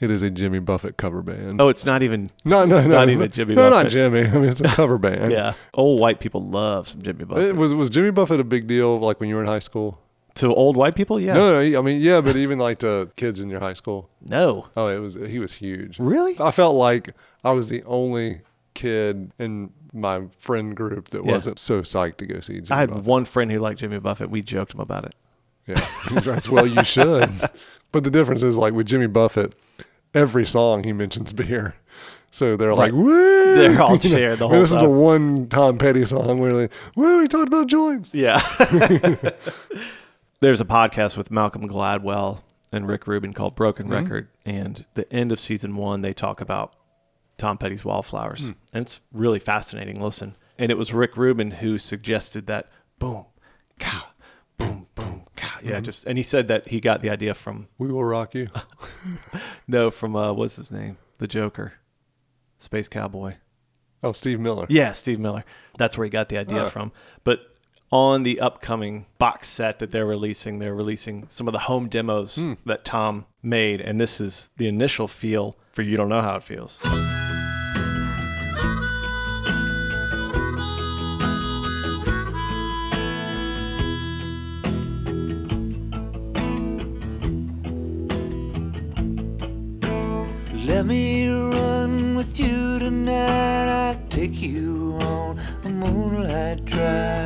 it 0.00 0.10
is 0.10 0.22
a 0.22 0.30
Jimmy 0.30 0.58
Buffett 0.58 0.96
cover 0.96 1.22
band. 1.22 1.60
Oh, 1.60 1.68
it's 1.68 1.86
not 1.86 2.02
even 2.02 2.26
no, 2.44 2.64
no, 2.64 2.80
no, 2.82 2.88
not 2.88 3.08
even 3.08 3.30
Jimmy 3.30 3.54
No, 3.54 3.70
not 3.70 3.88
Jimmy. 3.88 4.20
I 4.26 4.30
mean, 4.32 4.44
it's 4.48 4.60
a 4.60 4.64
cover 4.64 4.98
band. 5.06 5.32
yeah. 5.32 5.54
Old 5.74 6.00
white 6.00 6.20
people 6.20 6.42
love 6.42 6.88
some 6.88 7.02
Jimmy 7.02 7.24
Buffett. 7.24 7.44
It 7.44 7.56
was 7.56 7.72
was 7.74 7.88
Jimmy 7.88 8.10
Buffett 8.10 8.40
a 8.40 8.44
big 8.44 8.66
deal 8.66 8.98
like 8.98 9.20
when 9.20 9.28
you 9.28 9.36
were 9.36 9.42
in 9.42 9.48
high 9.48 9.58
school? 9.60 9.98
to 10.34 10.46
old 10.54 10.78
white 10.78 10.94
people, 10.94 11.20
yeah. 11.20 11.34
No, 11.34 11.60
no. 11.62 11.78
I 11.78 11.82
mean, 11.82 12.00
yeah, 12.00 12.22
but 12.22 12.36
even 12.36 12.58
like 12.58 12.78
to 12.78 13.10
kids 13.16 13.38
in 13.38 13.50
your 13.50 13.60
high 13.60 13.74
school. 13.74 14.08
no. 14.22 14.66
Oh, 14.78 14.88
it 14.88 14.98
was 14.98 15.12
he 15.14 15.38
was 15.38 15.52
huge. 15.52 15.98
Really? 15.98 16.36
I 16.40 16.50
felt 16.50 16.74
like 16.74 17.10
I 17.44 17.50
was 17.52 17.68
the 17.68 17.82
only 17.84 18.40
kid 18.74 19.32
in 19.38 19.70
my 19.92 20.22
friend 20.38 20.74
group 20.76 21.08
that 21.10 21.24
Yeah. 21.24 21.32
wasn't 21.32 21.58
so 21.58 21.82
psyched 21.82 22.16
to 22.18 22.26
go 22.26 22.40
see 22.40 22.54
Jimmy 22.54 22.68
I 22.70 22.80
had 22.80 22.90
Buffett. 22.90 23.04
one 23.04 23.24
friend 23.24 23.50
who 23.52 23.58
liked 23.58 23.80
Jimmy 23.80 23.98
Buffett. 23.98 24.30
We 24.30 24.42
joked 24.42 24.74
him 24.74 24.80
about 24.80 25.04
it. 25.04 25.14
Yeah, 25.66 25.86
that's 26.20 26.48
well 26.48 26.66
you 26.66 26.82
should. 26.84 27.30
But 27.92 28.04
the 28.04 28.10
difference 28.10 28.42
is 28.42 28.56
like 28.56 28.72
with 28.72 28.86
Jimmy 28.86 29.06
Buffett, 29.06 29.54
every 30.14 30.46
song 30.46 30.82
he 30.84 30.94
mentions 30.94 31.32
beer. 31.34 31.74
So 32.30 32.56
they're 32.56 32.74
like, 32.74 32.92
Right. 32.92 32.98
woo! 33.02 33.54
They're 33.54 33.82
all 33.82 33.98
shared 34.00 34.38
the 34.38 34.46
I 34.46 34.48
mean, 34.48 34.54
whole 34.54 34.60
This 34.62 34.70
is 34.72 34.78
the 34.78 34.88
one 34.88 35.46
Tom 35.48 35.76
Petty 35.76 36.06
song 36.06 36.38
where 36.38 36.54
like, 36.54 36.72
woo, 36.96 37.20
he 37.20 37.28
talked 37.28 37.48
about 37.48 37.66
joints. 37.66 38.14
Yeah. 38.14 38.40
There's 40.40 40.60
a 40.60 40.64
podcast 40.64 41.16
with 41.16 41.30
Malcolm 41.30 41.68
Gladwell 41.68 42.40
and 42.72 42.88
Rick 42.88 43.06
Rubin 43.06 43.32
called 43.34 43.54
Broken 43.54 43.86
Mm-hmm. 43.86 43.92
Record, 43.94 44.28
and 44.44 44.84
the 44.94 45.10
end 45.12 45.30
of 45.30 45.38
season 45.38 45.76
one 45.76 46.00
they 46.00 46.12
talk 46.14 46.40
about 46.40 46.72
Tom 47.42 47.58
Petty's 47.58 47.84
Wallflowers. 47.84 48.46
Hmm. 48.46 48.52
and 48.72 48.82
it's 48.82 49.00
really 49.12 49.38
fascinating. 49.40 50.00
Listen, 50.00 50.36
and 50.58 50.70
it 50.70 50.78
was 50.78 50.92
Rick 50.94 51.16
Rubin 51.16 51.50
who 51.50 51.76
suggested 51.76 52.46
that 52.46 52.70
boom, 52.98 53.24
cow, 53.78 54.04
boom, 54.58 54.86
boom, 54.94 55.24
cow. 55.36 55.58
Yeah, 55.62 55.72
Mm-hmm. 55.72 55.82
just 55.84 56.06
and 56.06 56.16
he 56.16 56.22
said 56.22 56.46
that 56.48 56.68
he 56.68 56.80
got 56.80 57.02
the 57.02 57.10
idea 57.10 57.34
from 57.34 57.66
We 57.78 57.90
will 57.90 58.04
rock 58.04 58.34
you. 58.34 58.46
no 59.66 59.90
from 59.90 60.14
uh, 60.16 60.32
what's 60.32 60.56
his 60.56 60.70
name, 60.70 60.98
the 61.18 61.26
Joker, 61.26 61.74
Space 62.58 62.88
Cowboy. 62.88 63.34
Oh, 64.04 64.12
Steve 64.12 64.40
Miller. 64.40 64.66
Yeah, 64.68 64.92
Steve 64.92 65.18
Miller. 65.20 65.44
That's 65.78 65.96
where 65.96 66.04
he 66.04 66.10
got 66.10 66.28
the 66.28 66.38
idea 66.38 66.62
Huh. 66.64 66.70
from. 66.70 66.92
But 67.24 67.40
on 67.92 68.22
the 68.24 68.40
upcoming 68.40 69.06
box 69.18 69.48
set 69.48 69.78
that 69.78 69.90
they're 69.92 70.06
releasing, 70.06 70.58
they're 70.58 70.74
releasing 70.74 71.28
some 71.28 71.46
of 71.46 71.52
the 71.52 71.60
home 71.70 71.88
demos 71.88 72.36
Hmm. 72.36 72.54
that 72.66 72.84
Tom 72.84 73.26
made, 73.42 73.80
and 73.80 74.00
this 74.00 74.20
is 74.20 74.50
the 74.56 74.66
initial 74.66 75.06
feel 75.08 75.56
for 75.72 75.82
"You 75.82 75.96
Don't 75.96 76.08
Know 76.08 76.20
How 76.22 76.36
It 76.36 76.42
Feels." 76.44 76.78
Moonlight 95.90 96.64
drive. 96.64 97.22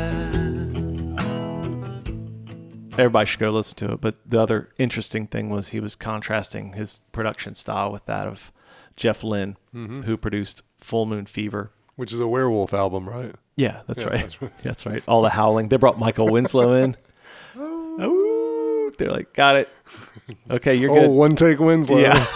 Everybody 2.99 3.27
should 3.27 3.41
go 3.41 3.51
listen 3.51 3.77
to 3.89 3.93
it. 3.95 4.01
But 4.01 4.15
the 4.29 4.41
other 4.41 4.71
interesting 4.79 5.27
thing 5.27 5.51
was 5.51 5.69
he 5.69 5.81
was 5.81 5.95
contrasting 5.95 6.73
his 6.73 7.03
production 7.13 7.55
style 7.55 7.93
with 7.93 8.07
that 8.07 8.27
of 8.27 8.51
Jeff 8.97 9.23
Lynne, 9.23 9.57
Mm-hmm. 9.75 10.03
who 10.03 10.17
produced 10.17 10.63
Full 10.81 11.05
Moon 11.05 11.27
Fever. 11.27 11.71
Which 11.97 12.13
is 12.13 12.21
a 12.21 12.27
werewolf 12.27 12.73
album, 12.73 13.07
right? 13.09 13.35
Yeah, 13.57 13.83
that's 13.87 14.01
Yeah, 14.01 14.07
right. 14.09 14.21
that's 14.21 14.41
right. 14.43 14.53
That's 14.63 14.87
right. 14.87 15.03
All 15.09 15.21
the 15.23 15.31
howling. 15.31 15.69
They 15.69 15.77
brought 15.77 15.99
Michael 15.99 16.29
Winslow 16.29 16.73
in. 16.75 16.97
Oh, 17.99 18.93
they're 18.99 19.11
like, 19.11 19.33
got 19.33 19.57
it. 19.57 19.71
Okay, 20.51 20.75
you're 20.75 20.91
oh, 20.91 21.01
good. 21.01 21.09
one 21.11 21.35
take 21.35 21.59
Winslow. 21.59 21.97
Yeah. 21.99 22.13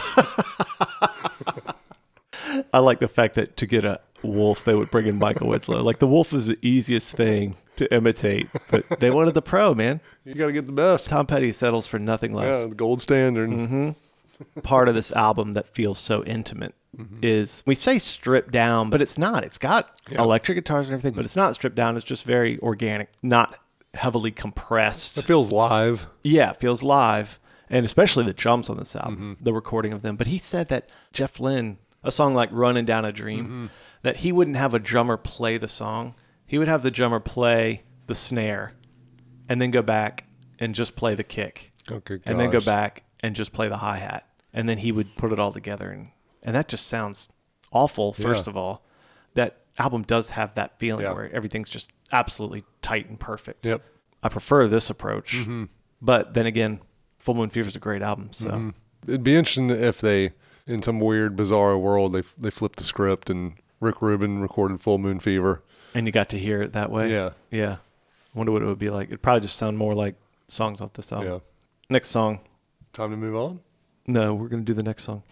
I 2.72 2.78
like 2.78 2.98
the 3.00 3.08
fact 3.08 3.34
that 3.34 3.56
to 3.58 3.66
get 3.66 3.84
a 3.84 4.00
wolf, 4.22 4.64
they 4.64 4.74
would 4.74 4.90
bring 4.90 5.06
in 5.06 5.18
Michael 5.18 5.48
Winslow. 5.48 5.82
Like 5.82 5.98
the 5.98 6.06
wolf 6.06 6.32
is 6.32 6.46
the 6.46 6.58
easiest 6.62 7.14
thing 7.16 7.56
to 7.76 7.92
imitate, 7.94 8.48
but 8.70 8.84
they 9.00 9.10
wanted 9.10 9.34
the 9.34 9.42
pro, 9.42 9.74
man. 9.74 10.00
You 10.24 10.34
got 10.34 10.46
to 10.48 10.52
get 10.52 10.66
the 10.66 10.72
best. 10.72 11.08
Tom 11.08 11.26
Petty 11.26 11.52
settles 11.52 11.86
for 11.86 11.98
nothing 11.98 12.34
less. 12.34 12.62
Yeah, 12.62 12.68
the 12.68 12.74
gold 12.74 13.00
standard. 13.02 13.50
Mm-hmm. 13.50 14.60
Part 14.62 14.88
of 14.88 14.94
this 14.94 15.12
album 15.12 15.52
that 15.54 15.68
feels 15.74 15.98
so 15.98 16.24
intimate 16.24 16.74
Mm-hmm. 16.98 17.18
is 17.22 17.62
we 17.66 17.76
say 17.76 18.00
stripped 18.00 18.50
down, 18.50 18.90
but 18.90 19.00
it's 19.00 19.16
not. 19.16 19.44
It's 19.44 19.58
got 19.58 19.88
electric 20.10 20.56
guitars 20.56 20.88
and 20.88 20.94
everything, 20.94 21.14
but 21.14 21.24
it's 21.24 21.36
not 21.36 21.54
stripped 21.54 21.76
down. 21.76 21.96
It's 21.96 22.04
just 22.04 22.24
very 22.24 22.58
organic, 22.58 23.10
not 23.22 23.56
heavily 23.94 24.32
compressed. 24.32 25.16
It 25.16 25.22
feels 25.22 25.52
live. 25.52 26.06
Yeah, 26.24 26.50
it 26.50 26.56
feels 26.56 26.82
live, 26.82 27.38
and 27.70 27.86
especially 27.86 28.24
the 28.24 28.32
drums 28.32 28.68
on 28.68 28.76
this 28.76 28.96
album, 28.96 29.14
Mm-hmm. 29.36 29.44
the 29.44 29.52
recording 29.52 29.92
of 29.92 30.02
them. 30.02 30.16
But 30.16 30.26
he 30.26 30.36
said 30.36 30.66
that 30.70 30.88
Jeff 31.12 31.38
Lynne, 31.38 31.78
a 32.02 32.10
song 32.10 32.34
like 32.34 32.48
"Running 32.50 32.86
Down 32.86 33.04
a 33.04 33.12
Dream," 33.12 33.44
Mm-hmm. 33.44 33.66
That 34.02 34.18
he 34.18 34.32
wouldn't 34.32 34.56
have 34.56 34.74
a 34.74 34.78
drummer 34.78 35.16
play 35.16 35.58
the 35.58 35.68
song. 35.68 36.14
He 36.46 36.58
would 36.58 36.68
have 36.68 36.82
the 36.82 36.90
drummer 36.90 37.20
play 37.20 37.82
the 38.06 38.14
snare, 38.14 38.74
and 39.48 39.60
then 39.60 39.70
go 39.70 39.82
back 39.82 40.24
and 40.58 40.74
just 40.74 40.96
play 40.96 41.14
the 41.14 41.22
kick, 41.24 41.70
Okay, 41.90 42.18
and 42.24 42.38
then 42.40 42.50
go 42.50 42.60
back 42.60 43.04
and 43.22 43.34
just 43.36 43.52
play 43.52 43.68
the 43.68 43.78
hi 43.78 43.96
hat, 43.98 44.26
and 44.52 44.68
then 44.68 44.78
he 44.78 44.90
would 44.92 45.16
put 45.16 45.32
it 45.32 45.38
all 45.38 45.52
together, 45.52 45.90
and 45.90 46.08
and 46.42 46.56
that 46.56 46.68
just 46.68 46.86
sounds 46.86 47.28
awful. 47.72 48.12
First 48.12 48.46
Yeah. 48.46 48.50
of 48.52 48.56
all, 48.56 48.84
that 49.34 49.58
album 49.78 50.02
does 50.02 50.30
have 50.30 50.54
that 50.54 50.78
feeling 50.78 51.04
Yeah. 51.04 51.12
where 51.12 51.30
everything's 51.32 51.68
just 51.70 51.90
absolutely 52.12 52.64
tight 52.82 53.08
and 53.08 53.20
perfect. 53.20 53.64
Yep. 53.66 53.82
I 54.22 54.28
prefer 54.28 54.66
this 54.66 54.90
approach. 54.90 55.34
Mm-hmm. 55.36 55.64
But 56.02 56.34
then 56.34 56.46
again, 56.46 56.80
Full 57.18 57.34
Moon 57.34 57.50
Fever 57.50 57.68
is 57.68 57.76
a 57.76 57.80
great 57.80 58.02
album. 58.02 58.30
So 58.32 58.50
Mm-hmm. 58.50 58.70
It'd 59.06 59.22
be 59.24 59.34
interesting 59.36 59.70
if 59.70 60.00
they, 60.00 60.32
in 60.66 60.82
some 60.82 60.98
weird, 61.00 61.36
bizarre 61.36 61.78
world, 61.78 62.12
they 62.12 62.22
they 62.36 62.50
flipped 62.50 62.76
the 62.78 62.84
script 62.84 63.30
and 63.30 63.54
Rick 63.80 64.00
Rubin 64.02 64.40
recorded 64.40 64.80
Full 64.80 64.98
Moon 64.98 65.18
Fever. 65.20 65.62
and 65.94 66.06
you 66.06 66.12
got 66.12 66.28
to 66.30 66.38
hear 66.38 66.62
it 66.62 66.72
that 66.74 66.90
way. 66.90 67.10
Yeah. 67.10 67.30
Yeah. 67.50 67.76
I 68.34 68.38
wonder 68.38 68.52
what 68.52 68.62
it 68.62 68.66
would 68.66 68.78
be 68.78 68.90
like. 68.90 69.08
It'd 69.08 69.22
probably 69.22 69.40
just 69.40 69.56
sound 69.56 69.76
more 69.78 69.94
like 69.94 70.14
songs 70.48 70.80
off 70.80 70.92
this 70.92 71.12
album. 71.12 71.28
Yeah. 71.32 71.38
Next 71.88 72.10
song. 72.10 72.40
Time 72.92 73.10
to 73.10 73.16
move 73.16 73.34
on. 73.36 73.60
No, 74.06 74.34
we're 74.34 74.48
gonna 74.48 74.62
do 74.62 74.74
the 74.74 74.82
next 74.82 75.04
song. 75.04 75.22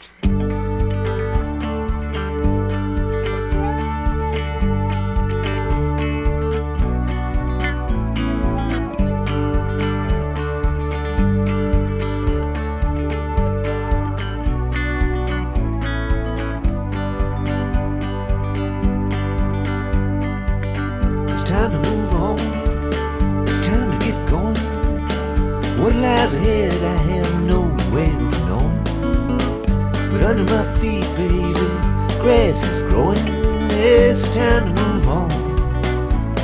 Time 34.38 34.74
to 34.74 34.82
move 34.82 35.08
on. 35.08 35.28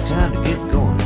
Time 0.08 0.32
to 0.32 0.42
get 0.42 0.72
going. 0.72 0.98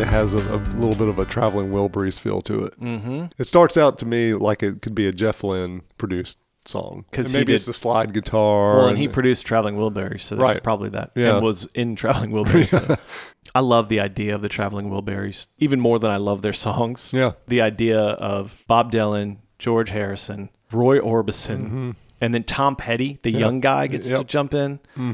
It 0.00 0.06
has 0.08 0.34
a, 0.34 0.38
a 0.38 0.58
little 0.76 0.96
bit 0.96 1.08
of 1.08 1.18
a 1.18 1.24
traveling 1.24 1.70
Wilburys 1.70 2.18
feel 2.18 2.42
to 2.42 2.64
it. 2.64 2.80
Mm-hmm. 2.80 3.26
It 3.38 3.44
starts 3.44 3.76
out 3.76 3.98
to 4.00 4.06
me 4.06 4.34
like 4.34 4.62
it 4.62 4.82
could 4.82 4.94
be 4.94 5.06
a 5.06 5.12
Jeff 5.12 5.42
Lynne 5.44 5.82
produced 5.98 6.38
song. 6.64 7.04
'Cause 7.12 7.26
And 7.26 7.28
he 7.28 7.38
maybe 7.38 7.54
it's 7.54 7.64
did- 7.64 7.70
the 7.74 7.78
slide 7.78 8.12
guitar. 8.14 8.78
Well, 8.78 8.88
and 8.88 8.98
he 8.98 9.06
produced 9.06 9.44
Traveling 9.46 9.76
Wilburys, 9.76 10.22
so 10.22 10.34
there's 10.36 10.42
Right. 10.42 10.62
probably 10.62 10.88
that. 10.90 11.10
Yeah. 11.14 11.34
And 11.36 11.44
was 11.44 11.66
in 11.74 11.94
Traveling 11.94 12.30
Wilburys. 12.30 12.68
so. 12.70 12.96
I 13.54 13.60
love 13.60 13.88
the 13.88 14.00
idea 14.00 14.34
of 14.34 14.40
the 14.42 14.48
Traveling 14.48 14.90
Wilburys 14.90 15.46
even 15.58 15.78
more 15.78 15.98
than 15.98 16.10
I 16.10 16.16
love 16.16 16.42
their 16.42 16.52
songs. 16.54 17.12
Yeah. 17.12 17.32
The 17.46 17.60
idea 17.60 17.98
of 18.00 18.64
Bob 18.66 18.90
Dylan, 18.90 19.36
George 19.58 19.90
Harrison, 19.90 20.48
Roy 20.72 20.98
Orbison, 20.98 21.94
and 22.24 22.34
then 22.34 22.42
Tom 22.44 22.74
Petty, 22.76 23.18
the 23.22 23.30
young 23.30 23.60
guy, 23.60 23.86
gets 23.86 24.08
to 24.08 24.14
Mm-hmm. 24.14 24.20
Yep. 24.20 24.26
Mm-hmm. 24.26 24.28
jump 24.28 24.54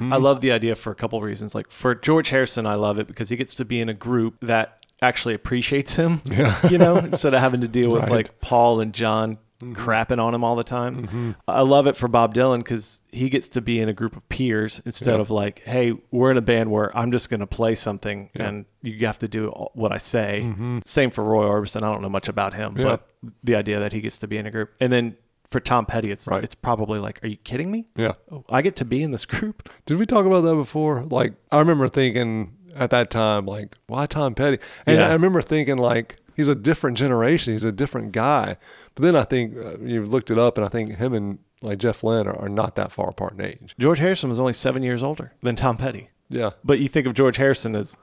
in. 0.00 0.12
I 0.12 0.16
love 0.16 0.40
the 0.40 0.52
idea 0.52 0.74
for 0.76 0.90
a 0.90 0.94
couple 0.94 1.20
reasons. 1.20 1.54
Like 1.54 1.70
for 1.70 1.94
George 1.94 2.30
Harrison, 2.30 2.66
I 2.66 2.74
love 2.74 2.98
it 2.98 3.06
because 3.06 3.28
he 3.28 3.36
gets 3.36 3.54
to 3.56 3.64
be 3.64 3.80
in 3.80 3.88
a 3.88 3.94
group 3.94 4.36
that 4.42 4.84
actually 5.02 5.34
appreciates 5.34 5.96
him. 5.96 6.20
Yeah. 6.30 6.68
you 6.68 6.78
know, 6.78 6.96
instead 6.96 7.34
of 7.34 7.40
having 7.40 7.62
to 7.62 7.68
deal 7.68 7.90
with 7.90 8.02
Right. 8.02 8.12
like 8.12 8.40
Paul 8.40 8.80
and 8.80 8.92
John 8.92 9.38
crapping 9.62 10.18
on 10.18 10.34
him 10.34 10.42
all 10.42 10.56
the 10.56 10.64
time. 10.64 11.36
I 11.46 11.60
love 11.60 11.86
it 11.86 11.94
for 11.94 12.08
Bob 12.08 12.34
Dylan 12.34 12.58
because 12.60 13.02
he 13.12 13.28
gets 13.28 13.46
to 13.48 13.60
be 13.60 13.78
in 13.78 13.90
a 13.90 13.92
group 13.92 14.16
of 14.16 14.26
peers 14.30 14.80
instead 14.86 15.16
Yeah. 15.16 15.20
of 15.20 15.30
like, 15.30 15.58
hey, 15.64 15.92
we're 16.10 16.30
in 16.30 16.38
a 16.38 16.42
band 16.42 16.70
where 16.70 16.96
I'm 16.96 17.12
just 17.12 17.28
going 17.28 17.40
to 17.40 17.46
play 17.46 17.74
something 17.74 18.30
and 18.34 18.64
you 18.80 19.04
have 19.06 19.18
to 19.18 19.28
do 19.28 19.48
what 19.74 19.92
I 19.92 19.98
say. 19.98 20.50
Same 20.86 21.10
for 21.10 21.22
Roy 21.24 21.44
Orbison. 21.44 21.82
I 21.82 21.92
don't 21.92 22.00
know 22.00 22.08
much 22.08 22.28
about 22.28 22.54
him, 22.54 22.72
but 22.74 23.06
the 23.44 23.54
idea 23.54 23.80
that 23.80 23.92
he 23.92 24.00
gets 24.00 24.16
to 24.18 24.26
be 24.26 24.38
in 24.38 24.46
a 24.46 24.50
group. 24.50 24.70
And 24.80 24.90
then 24.90 25.16
for 25.50 25.60
Tom 25.60 25.86
Petty, 25.86 26.10
it's 26.10 26.26
Right. 26.28 26.44
it's 26.44 26.54
probably 26.54 26.98
like, 26.98 27.22
are 27.24 27.28
you 27.28 27.36
kidding 27.36 27.70
me? 27.70 27.86
Yeah. 27.96 28.12
Oh, 28.30 28.44
I 28.50 28.62
get 28.62 28.76
to 28.76 28.84
be 28.84 29.02
in 29.02 29.10
this 29.10 29.26
group. 29.26 29.68
Did 29.86 29.98
we 29.98 30.06
talk 30.06 30.26
about 30.26 30.42
that 30.42 30.54
before? 30.54 31.04
Like, 31.10 31.34
I 31.50 31.58
remember 31.58 31.88
thinking 31.88 32.52
at 32.74 32.90
that 32.90 33.10
time, 33.10 33.46
like, 33.46 33.76
why 33.88 34.06
Tom 34.06 34.34
Petty? 34.34 34.58
And 34.86 34.98
Yeah. 34.98 35.08
I 35.08 35.12
remember 35.12 35.42
thinking, 35.42 35.76
like, 35.76 36.16
he's 36.36 36.48
a 36.48 36.54
different 36.54 36.96
generation. 36.96 37.52
He's 37.52 37.64
a 37.64 37.72
different 37.72 38.12
guy. 38.12 38.56
But 38.94 39.02
then 39.02 39.16
I 39.16 39.24
think 39.24 39.56
uh, 39.56 39.78
you 39.80 40.04
looked 40.06 40.30
it 40.30 40.38
up, 40.38 40.56
and 40.56 40.64
I 40.64 40.68
think 40.68 40.96
him 40.98 41.12
and 41.14 41.38
like 41.62 41.78
Jeff 41.78 42.02
Lynne 42.02 42.26
are, 42.26 42.38
are 42.40 42.48
not 42.48 42.74
that 42.76 42.90
far 42.92 43.10
apart 43.10 43.34
in 43.34 43.42
age. 43.44 43.74
George 43.78 43.98
Harrison 43.98 44.30
was 44.30 44.40
only 44.40 44.52
seven 44.54 44.82
years 44.82 45.02
older 45.02 45.32
than 45.42 45.56
Tom 45.56 45.76
Petty. 45.76 46.08
Yeah. 46.30 46.50
But 46.64 46.78
you 46.80 46.88
think 46.88 47.06
of 47.06 47.12
George 47.14 47.36
Harrison 47.36 47.74
as 47.76 47.96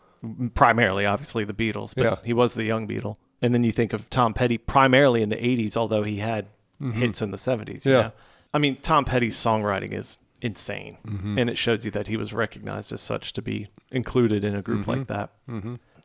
primarily, 0.54 1.06
obviously, 1.06 1.44
the 1.44 1.54
Beatles, 1.54 1.94
but 1.96 2.04
Yeah. 2.04 2.16
he 2.24 2.34
was 2.34 2.54
the 2.54 2.66
young 2.66 2.88
Beatle. 2.88 3.18
And 3.42 3.54
then 3.54 3.64
you 3.64 3.72
think 3.72 3.94
of 3.94 4.10
Tom 4.10 4.34
Petty 4.34 4.58
primarily 4.58 5.22
in 5.22 5.30
the 5.30 5.38
80s, 5.38 5.76
although 5.78 6.04
he 6.04 6.18
had 6.18 6.48
hits 6.80 7.22
in 7.22 7.32
the 7.32 7.38
70s. 7.38 7.68
you 7.68 7.74
Mm-hmm. 7.76 7.90
Yeah. 7.90 8.02
know? 8.02 8.12
I 8.54 8.58
mean, 8.60 8.78
Tom 8.78 9.04
Petty's 9.06 9.36
songwriting 9.36 9.94
is 9.94 10.18
insane. 10.42 10.98
Mm-hmm. 11.06 11.38
And 11.40 11.50
it 11.50 11.58
shows 11.58 11.84
you 11.86 11.92
that 11.92 12.08
he 12.08 12.18
was 12.18 12.34
recognized 12.34 12.92
as 12.94 13.02
such 13.02 13.34
to 13.34 13.42
be 13.42 13.68
included 13.92 14.44
in 14.44 14.56
a 14.56 14.62
group 14.62 14.82
Mm-hmm. 14.86 14.92
like 14.92 15.08
that. 15.08 15.32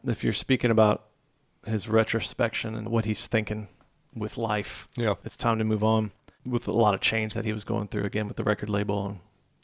If 0.06 0.24
you're 0.24 0.32
speaking 0.32 0.70
about 0.70 1.04
his 1.66 1.86
retrospection 1.88 2.74
and 2.74 2.88
what 2.88 3.04
he's 3.04 3.26
thinking 3.28 3.68
with 4.14 4.36
life, 4.36 4.88
Yeah. 4.96 5.14
it's 5.24 5.36
time 5.36 5.58
to 5.58 5.64
move 5.64 5.84
on 5.84 6.10
with 6.44 6.66
a 6.66 6.72
lot 6.72 6.94
of 6.94 7.00
change 7.00 7.34
that 7.34 7.44
he 7.44 7.52
was 7.52 7.62
going 7.64 7.88
through 7.88 8.04
again 8.04 8.26
with 8.26 8.36
the 8.36 8.42
record 8.44 8.68
label 8.68 9.06
and 9.06 9.18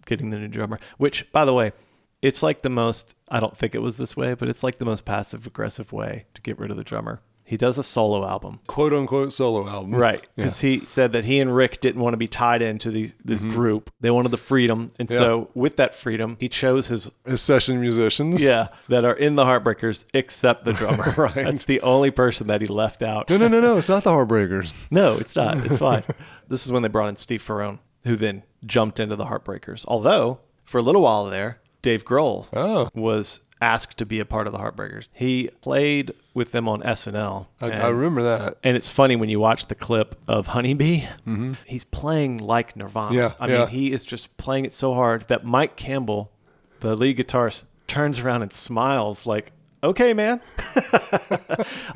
getting 0.06 0.30
the 0.30 0.38
new 0.38 0.46
drummer. 0.48 0.78
Which, 0.96 1.30
by 1.32 1.44
the 1.44 1.52
way, 1.52 1.72
it's 2.22 2.42
like 2.42 2.62
the 2.62 2.70
most, 2.70 3.14
I 3.28 3.40
don't 3.40 3.56
think 3.56 3.74
it 3.74 3.82
was 3.82 3.96
this 3.96 4.16
way, 4.16 4.34
but 4.34 4.48
it's 4.48 4.62
like 4.62 4.78
the 4.78 4.84
most 4.84 5.04
passive 5.04 5.46
aggressive 5.46 5.92
way 5.92 6.26
to 6.34 6.40
get 6.42 6.58
rid 6.58 6.70
of 6.70 6.76
the 6.76 6.84
drummer. 6.84 7.20
He 7.48 7.56
does 7.56 7.78
a 7.78 7.82
solo 7.82 8.26
album. 8.28 8.60
Quote 8.66 8.92
unquote 8.92 9.32
solo 9.32 9.66
album. 9.66 9.94
Right. 9.94 10.20
Yeah. 10.20 10.44
Because 10.44 10.60
he 10.60 10.84
said 10.84 11.12
that 11.12 11.24
he 11.24 11.40
and 11.40 11.56
Rick 11.56 11.80
didn't 11.80 12.02
want 12.02 12.12
to 12.12 12.18
be 12.18 12.28
tied 12.28 12.60
into 12.60 12.90
the 12.90 13.10
this 13.24 13.40
mm-hmm. 13.40 13.50
group. 13.52 13.90
They 14.02 14.10
wanted 14.10 14.32
the 14.32 14.36
freedom. 14.36 14.92
And 14.98 15.10
Yeah. 15.10 15.16
so 15.16 15.50
with 15.54 15.76
that 15.76 15.94
freedom, 15.94 16.36
he 16.38 16.50
chose 16.50 16.88
his 16.88 17.10
His 17.24 17.40
session 17.40 17.80
musicians. 17.80 18.42
yeah, 18.42 18.68
that 18.90 19.06
are 19.06 19.14
in 19.14 19.36
the 19.36 19.44
Heartbreakers 19.44 20.04
except 20.12 20.66
the 20.66 20.74
drummer. 20.74 21.14
Right. 21.16 21.34
That's 21.36 21.64
the 21.64 21.80
only 21.80 22.10
person 22.10 22.48
that 22.48 22.60
he 22.60 22.66
left 22.66 23.02
out. 23.02 23.30
No, 23.30 23.38
no, 23.38 23.48
no, 23.48 23.62
no. 23.62 23.78
It's 23.78 23.88
not 23.88 24.04
the 24.04 24.10
Heartbreakers. 24.10 24.86
No, 24.90 25.16
it's 25.16 25.34
not. 25.34 25.64
It's 25.64 25.78
fine. 25.78 26.02
this 26.48 26.66
is 26.66 26.70
when 26.70 26.82
they 26.82 26.88
brought 26.88 27.08
in 27.08 27.16
Steve 27.16 27.42
Ferrone, 27.42 27.78
who 28.04 28.14
then 28.16 28.42
jumped 28.66 29.00
into 29.00 29.16
the 29.16 29.24
Heartbreakers. 29.24 29.86
Although, 29.88 30.40
for 30.64 30.76
a 30.76 30.82
little 30.82 31.00
while 31.00 31.24
there, 31.24 31.60
Dave 31.80 32.04
Grohl 32.04 32.46
Oh. 32.52 32.90
was 32.94 33.40
asked 33.60 33.98
to 33.98 34.06
be 34.06 34.20
a 34.20 34.24
part 34.24 34.46
of 34.46 34.52
the 34.52 34.58
Heartbreakers. 34.58 35.08
He 35.12 35.50
played 35.60 36.12
with 36.34 36.52
them 36.52 36.68
on 36.68 36.80
SNL. 36.82 37.46
I, 37.60 37.66
and, 37.68 37.82
I 37.82 37.88
remember 37.88 38.22
that. 38.22 38.58
and 38.62 38.76
it's 38.76 38.88
funny 38.88 39.16
when 39.16 39.28
you 39.28 39.40
watch 39.40 39.66
the 39.66 39.74
clip 39.74 40.14
of 40.28 40.48
Honeybee, 40.48 41.02
he's 41.66 41.84
playing 41.84 42.38
like 42.38 42.76
Nirvana. 42.76 43.08
Mm-hmm. 43.08 43.14
Yeah, 43.18 43.32
I 43.40 43.48
yeah. 43.48 43.58
mean, 43.60 43.68
he 43.68 43.92
is 43.92 44.04
just 44.04 44.36
playing 44.36 44.64
it 44.64 44.72
so 44.72 44.94
hard 44.94 45.22
that 45.28 45.44
Mike 45.44 45.76
Campbell, 45.76 46.30
the 46.80 46.94
lead 46.96 47.18
guitarist, 47.18 47.64
turns 47.86 48.18
around 48.20 48.42
and 48.42 48.52
smiles 48.52 49.26
like, 49.26 49.50
okay, 49.82 50.12
man. 50.14 50.40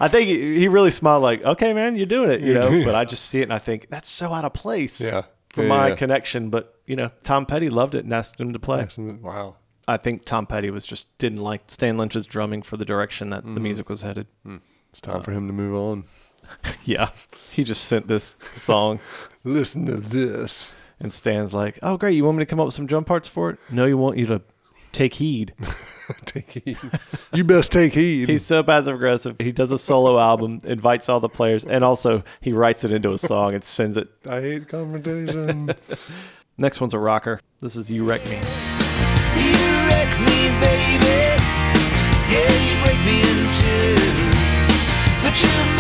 I 0.00 0.08
think 0.08 0.28
he 0.28 0.68
really 0.68 0.90
smiled 0.90 1.22
like, 1.22 1.44
okay, 1.44 1.72
man, 1.72 1.96
you're 1.96 2.06
doing 2.06 2.30
it, 2.30 2.40
you 2.40 2.54
know. 2.54 2.84
but 2.84 2.94
I 2.94 3.04
just 3.04 3.26
see 3.26 3.40
it 3.40 3.44
and 3.44 3.52
I 3.52 3.58
think 3.58 3.88
that's 3.90 4.08
so 4.08 4.32
out 4.32 4.44
of 4.44 4.52
place 4.52 5.00
Yeah. 5.00 5.22
for 5.50 5.62
Yeah, 5.62 5.68
my 5.68 5.88
yeah. 5.88 5.94
connection. 5.96 6.50
But 6.50 6.74
you 6.86 6.96
know, 6.96 7.10
Tom 7.22 7.46
Petty 7.46 7.70
loved 7.70 7.94
it 7.94 8.04
and 8.04 8.12
asked 8.12 8.40
him 8.40 8.52
to 8.52 8.58
play. 8.58 8.86
Wow. 8.98 9.56
I 9.88 9.96
think 9.96 10.24
Tom 10.24 10.46
Petty 10.46 10.70
was 10.70 10.86
just 10.86 11.16
didn't 11.18 11.40
like 11.40 11.62
Stan 11.66 11.96
Lynch's 11.98 12.26
drumming 12.26 12.62
for 12.62 12.76
the 12.76 12.84
direction 12.84 13.30
that 13.30 13.40
Mm-hmm. 13.42 13.54
the 13.54 13.60
music 13.60 13.88
was 13.88 14.02
headed. 14.02 14.26
It's 14.92 15.00
time 15.00 15.22
for 15.22 15.32
him 15.32 15.46
to 15.46 15.52
move 15.52 15.74
on. 15.74 16.04
Yeah, 16.84 17.10
he 17.52 17.64
just 17.64 17.84
sent 17.84 18.08
this 18.08 18.36
song, 18.52 18.98
Listen 19.44 19.86
to 19.86 19.96
this. 19.96 20.74
and 21.00 21.12
Stan's 21.12 21.54
like, 21.54 21.78
"Oh, 21.82 21.96
great, 21.96 22.14
you 22.14 22.24
want 22.24 22.36
me 22.36 22.42
to 22.42 22.46
come 22.46 22.60
up 22.60 22.66
with 22.66 22.74
some 22.74 22.84
drum 22.86 23.04
parts 23.04 23.26
for 23.28 23.50
it? 23.50 23.58
No, 23.70 23.86
you 23.86 23.96
want 23.96 24.18
you 24.18 24.26
to 24.26 24.42
take 24.92 25.14
heed." 25.14 25.54
take 26.26 26.50
heed. 26.50 26.76
You 27.32 27.44
best 27.44 27.72
take 27.72 27.94
heed. 27.94 28.28
He's 28.28 28.44
so 28.44 28.62
passive 28.62 28.96
aggressive. 28.96 29.36
He 29.38 29.50
does 29.52 29.70
a 29.70 29.78
solo 29.78 30.18
album, 30.18 30.60
invites 30.64 31.08
all 31.08 31.20
the 31.20 31.28
players, 31.28 31.64
and 31.64 31.82
also 31.84 32.22
he 32.40 32.52
writes 32.52 32.84
it 32.84 32.92
into 32.92 33.12
a 33.12 33.18
song 33.18 33.54
and 33.54 33.64
sends 33.64 33.96
it. 33.96 34.08
I 34.28 34.40
hate 34.42 34.68
confrontation. 34.68 35.70
Next 36.58 36.80
one's 36.82 36.92
a 36.92 36.98
rocker. 36.98 37.40
This 37.60 37.76
is 37.76 37.88
"You 37.90 38.04
Wreck 38.04 38.22
Me." 38.28 38.81
You 45.32 45.71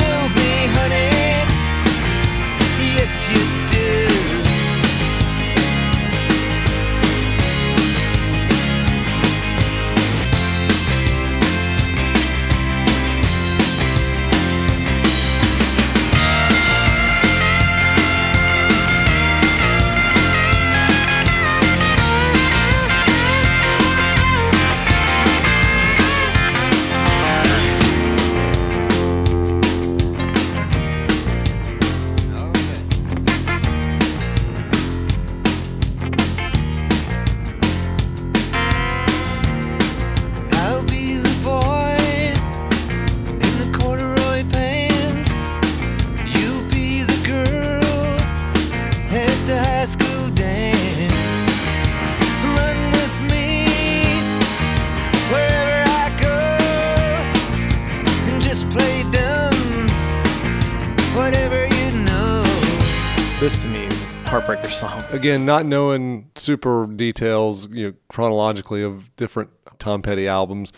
This 63.42 63.60
to 63.64 63.68
me, 63.70 63.86
is 63.86 63.94
heartbreaker 64.26 64.68
song. 64.68 65.02
Again, 65.10 65.44
not 65.44 65.66
knowing 65.66 66.30
super 66.36 66.86
details, 66.86 67.66
you 67.70 67.88
know, 67.88 67.94
chronologically 68.08 68.84
of 68.84 69.10
different 69.16 69.50
Tom 69.80 70.00
Petty 70.00 70.28
albums. 70.28 70.72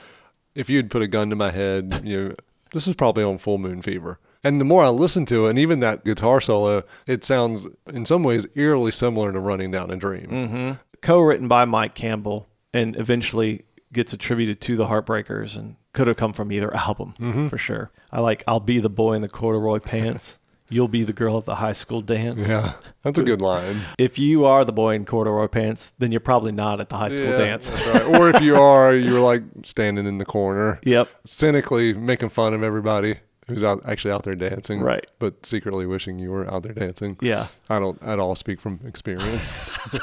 If 0.54 0.70
you'd 0.70 0.90
put 0.90 1.02
a 1.02 1.06
gun 1.06 1.28
to 1.28 1.36
my 1.36 1.50
head, 1.50 2.00
you 2.02 2.16
know, 2.18 2.34
this 2.72 2.88
is 2.88 2.94
probably 2.94 3.22
on 3.22 3.36
Full 3.36 3.58
Moon 3.58 3.82
Fever. 3.82 4.18
And 4.42 4.58
the 4.58 4.64
more 4.64 4.82
I 4.82 4.88
listen 4.88 5.26
to 5.26 5.44
it, 5.44 5.50
and 5.50 5.58
even 5.58 5.80
that 5.80 6.06
guitar 6.06 6.40
solo, 6.40 6.84
it 7.06 7.22
sounds 7.22 7.66
in 7.86 8.06
some 8.06 8.24
ways 8.24 8.46
eerily 8.54 8.92
similar 8.92 9.30
to 9.30 9.40
Running 9.40 9.70
Down 9.70 9.90
a 9.90 9.96
Dream. 9.96 10.28
Mm-hmm. 10.28 10.72
co-written 11.02 11.48
by 11.48 11.66
Mike 11.66 11.94
Campbell 11.94 12.48
and 12.72 12.96
eventually 12.96 13.66
gets 13.92 14.14
attributed 14.14 14.62
to 14.62 14.76
the 14.76 14.86
Heartbreakers 14.86 15.54
and 15.54 15.76
could 15.92 16.08
have 16.08 16.16
come 16.16 16.32
from 16.32 16.50
either 16.50 16.74
album 16.74 17.12
mm-hmm. 17.20 17.48
for 17.48 17.58
sure. 17.58 17.90
I 18.10 18.20
like 18.20 18.42
I'll 18.48 18.58
be 18.58 18.78
the 18.78 18.88
boy 18.88 19.12
in 19.12 19.20
the 19.20 19.28
corduroy 19.28 19.80
pants. 19.80 20.38
You'll 20.70 20.88
be 20.88 21.04
the 21.04 21.12
girl 21.12 21.36
at 21.38 21.44
the 21.44 21.56
high 21.56 21.74
school 21.74 22.00
dance. 22.00 22.48
Yeah, 22.48 22.72
that's 23.02 23.18
a 23.18 23.22
good 23.22 23.42
line. 23.42 23.80
If 23.98 24.18
you 24.18 24.46
are 24.46 24.64
the 24.64 24.72
boy 24.72 24.94
in 24.94 25.04
corduroy 25.04 25.46
pants, 25.48 25.92
then 25.98 26.10
you're 26.10 26.20
probably 26.20 26.52
not 26.52 26.80
at 26.80 26.88
the 26.88 26.96
high 26.96 27.10
school 27.10 27.26
Yeah, 27.28 27.36
dance. 27.36 27.70
right. 27.70 28.02
Or 28.18 28.30
if 28.30 28.40
you 28.40 28.56
are, 28.56 28.94
you're 28.94 29.20
like 29.20 29.42
standing 29.64 30.06
in 30.06 30.18
the 30.18 30.24
corner, 30.24 30.80
Yep. 30.84 31.08
cynically 31.26 31.92
making 31.92 32.30
fun 32.30 32.54
of 32.54 32.62
everybody 32.62 33.18
who's 33.46 33.62
out 33.62 33.82
actually 33.84 34.10
out 34.12 34.22
there 34.22 34.34
dancing, 34.34 34.80
Right. 34.80 35.06
But 35.18 35.44
secretly 35.44 35.84
wishing 35.84 36.18
you 36.18 36.30
were 36.30 36.50
out 36.50 36.62
there 36.62 36.72
dancing. 36.72 37.18
Yeah. 37.20 37.48
I 37.68 37.78
don't 37.78 38.02
at 38.02 38.18
all 38.18 38.34
speak 38.34 38.58
from 38.58 38.80
experience. 38.86 39.52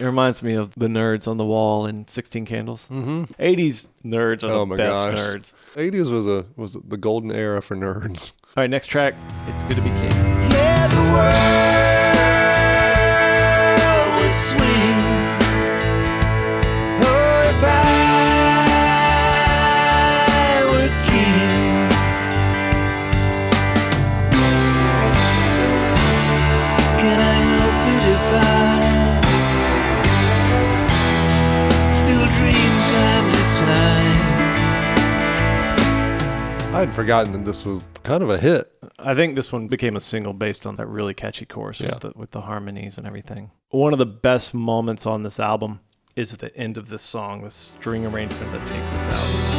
It 0.00 0.04
reminds 0.04 0.44
me 0.44 0.54
of 0.54 0.76
the 0.76 0.86
nerds 0.86 1.26
on 1.26 1.38
the 1.38 1.44
wall 1.44 1.84
in 1.84 2.06
16 2.06 2.46
Candles. 2.46 2.86
Mm-hmm. 2.88 3.24
80s 3.42 3.88
nerds 4.04 4.44
are 4.44 4.52
oh 4.52 4.60
the 4.60 4.66
my 4.66 4.76
best 4.76 4.92
gosh, 5.04 5.14
nerds. 5.18 5.54
80s 5.74 6.12
was 6.12 6.26
a 6.28 6.46
was 6.54 6.76
the 6.86 6.96
golden 6.96 7.32
era 7.32 7.60
for 7.60 7.74
nerds. 7.76 8.30
All 8.58 8.62
right, 8.62 8.70
next 8.70 8.88
track. 8.88 9.14
It's 9.46 9.62
good 9.62 9.76
to 9.76 9.82
be 9.82 9.90
king. 9.90 10.10
Yeah, 10.50 10.88
forgotten 36.98 37.32
that 37.32 37.44
this 37.44 37.64
was 37.64 37.88
kind 38.02 38.22
of 38.24 38.30
a 38.30 38.38
hit. 38.38 38.72
I 38.98 39.14
think 39.14 39.36
this 39.36 39.52
one 39.52 39.68
became 39.68 39.94
a 39.94 40.00
single 40.00 40.32
based 40.32 40.66
on 40.66 40.74
that 40.76 40.86
really 40.88 41.14
catchy 41.14 41.46
chorus 41.46 41.80
Yeah. 41.80 41.90
with, 41.94 42.00
the, 42.00 42.12
with 42.16 42.30
the 42.32 42.40
harmonies 42.40 42.98
and 42.98 43.06
everything. 43.06 43.52
One 43.70 43.92
of 43.92 44.00
the 44.00 44.06
best 44.06 44.52
moments 44.52 45.06
on 45.06 45.22
this 45.22 45.38
album 45.38 45.78
is 46.16 46.36
the 46.38 46.54
end 46.56 46.76
of 46.76 46.88
this 46.88 47.02
song, 47.02 47.44
the 47.44 47.50
string 47.50 48.04
arrangement 48.04 48.50
that 48.50 48.66
takes 48.66 48.92
us 48.92 49.06
out. 49.54 49.57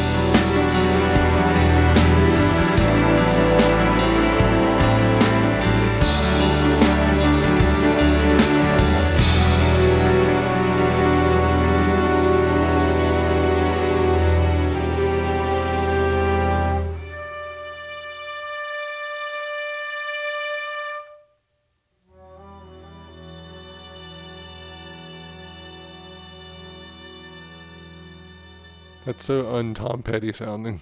That's 29.10 29.26
so 29.26 29.56
un 29.56 29.74
Tom 29.74 30.04
Petty 30.04 30.32
sounding. 30.34 30.82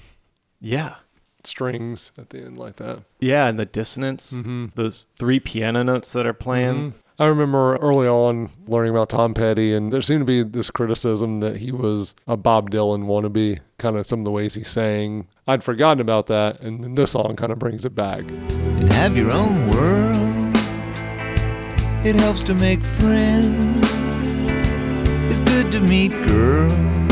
Yeah. 0.60 0.96
Strings 1.46 2.12
at 2.18 2.30
the 2.32 2.40
end 2.40 2.58
like 2.58 2.76
that. 2.76 3.04
Yeah, 3.22 3.48
and 3.48 3.58
the 3.58 3.66
dissonance, 3.66 4.34
Mm-hmm. 4.34 4.66
those 4.76 5.06
three 5.18 5.40
piano 5.40 5.82
notes 5.82 6.12
that 6.12 6.26
are 6.28 6.34
playing. 6.34 6.94
I 7.18 7.26
remember 7.28 7.78
early 7.78 8.06
on 8.06 8.50
learning 8.68 8.92
about 8.92 9.08
Tom 9.08 9.34
Petty, 9.34 9.74
and 9.74 9.94
there 9.94 10.02
seemed 10.02 10.20
to 10.22 10.26
be 10.26 10.44
this 10.44 10.70
criticism 10.70 11.40
that 11.40 11.58
he 11.58 11.72
was 11.72 12.16
a 12.28 12.36
Bob 12.36 12.70
Dylan 12.70 13.06
wannabe, 13.06 13.60
kind 13.78 13.96
of 13.96 14.06
some 14.06 14.20
of 14.20 14.26
the 14.26 14.32
ways 14.32 14.56
he 14.56 14.64
sang. 14.64 15.30
I'd 15.48 15.64
forgotten 15.64 16.02
about 16.02 16.26
that, 16.26 16.60
and 16.60 16.84
then 16.84 16.96
this 16.96 17.12
song 17.12 17.38
kind 17.38 17.54
of 17.54 17.60
brings 17.60 17.86
it 17.86 17.96
back. 17.96 18.20
and 18.20 18.92
have 18.92 19.16
your 19.16 19.32
own 19.32 19.56
world. 19.70 20.58
It 22.06 22.16
helps 22.18 22.44
to 22.44 22.54
make 22.54 22.82
friends. 22.84 23.88
It's 25.30 25.40
good 25.40 25.72
to 25.72 25.80
meet 25.80 26.12
girls. 26.28 27.07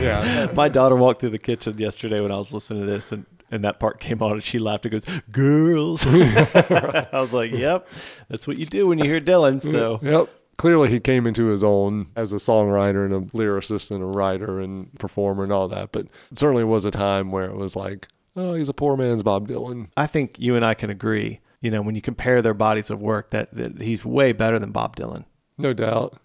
Yeah. 0.00 0.50
My 0.56 0.68
daughter 0.68 0.96
walked 0.96 1.20
through 1.20 1.30
the 1.30 1.38
kitchen 1.38 1.78
yesterday 1.78 2.20
when 2.20 2.32
I 2.32 2.36
was 2.36 2.52
listening 2.52 2.86
to 2.86 2.90
this, 2.90 3.12
and, 3.12 3.26
and 3.50 3.64
that 3.64 3.78
part 3.78 4.00
came 4.00 4.22
on, 4.22 4.32
and 4.32 4.42
she 4.42 4.58
laughed 4.58 4.86
and 4.86 4.92
goes, 4.92 5.04
"Girls." 5.30 6.06
I 6.08 7.08
was 7.12 7.32
like, 7.32 7.52
"Yep, 7.52 7.86
that's 8.28 8.46
what 8.46 8.58
you 8.58 8.66
do 8.66 8.86
when 8.86 8.98
you 8.98 9.04
hear 9.04 9.20
Dylan." 9.20 9.56
Mm, 9.56 9.70
so 9.70 10.00
Yep. 10.02 10.28
Clearly, 10.56 10.90
he 10.90 11.00
came 11.00 11.26
into 11.26 11.46
his 11.46 11.64
own 11.64 12.08
as 12.14 12.34
a 12.34 12.36
songwriter 12.36 13.06
and 13.06 13.14
a 13.14 13.20
lyricist 13.34 13.90
and 13.90 14.02
a 14.02 14.06
writer 14.06 14.60
and 14.60 14.92
performer 14.98 15.42
and 15.42 15.52
all 15.52 15.68
that. 15.68 15.90
But 15.90 16.06
it 16.30 16.38
certainly 16.38 16.64
was 16.64 16.84
a 16.84 16.90
time 16.90 17.30
where 17.30 17.46
it 17.46 17.56
was 17.56 17.74
like, 17.74 18.08
oh, 18.36 18.52
he's 18.52 18.68
a 18.68 18.74
poor 18.74 18.94
man's 18.94 19.22
Bob 19.22 19.48
Dylan. 19.48 19.88
I 19.96 20.06
think 20.06 20.38
you 20.38 20.56
and 20.56 20.64
I 20.64 20.74
can 20.74 20.90
agree. 20.90 21.40
You 21.62 21.70
know, 21.70 21.80
when 21.80 21.94
you 21.94 22.02
compare 22.02 22.42
their 22.42 22.52
bodies 22.52 22.90
of 22.90 23.00
work, 23.00 23.30
that, 23.30 23.54
that 23.54 23.80
he's 23.80 24.04
way 24.04 24.32
better 24.32 24.58
than 24.58 24.70
Bob 24.70 24.96
Dylan. 24.96 25.24
No 25.56 25.72
doubt. 25.72 26.18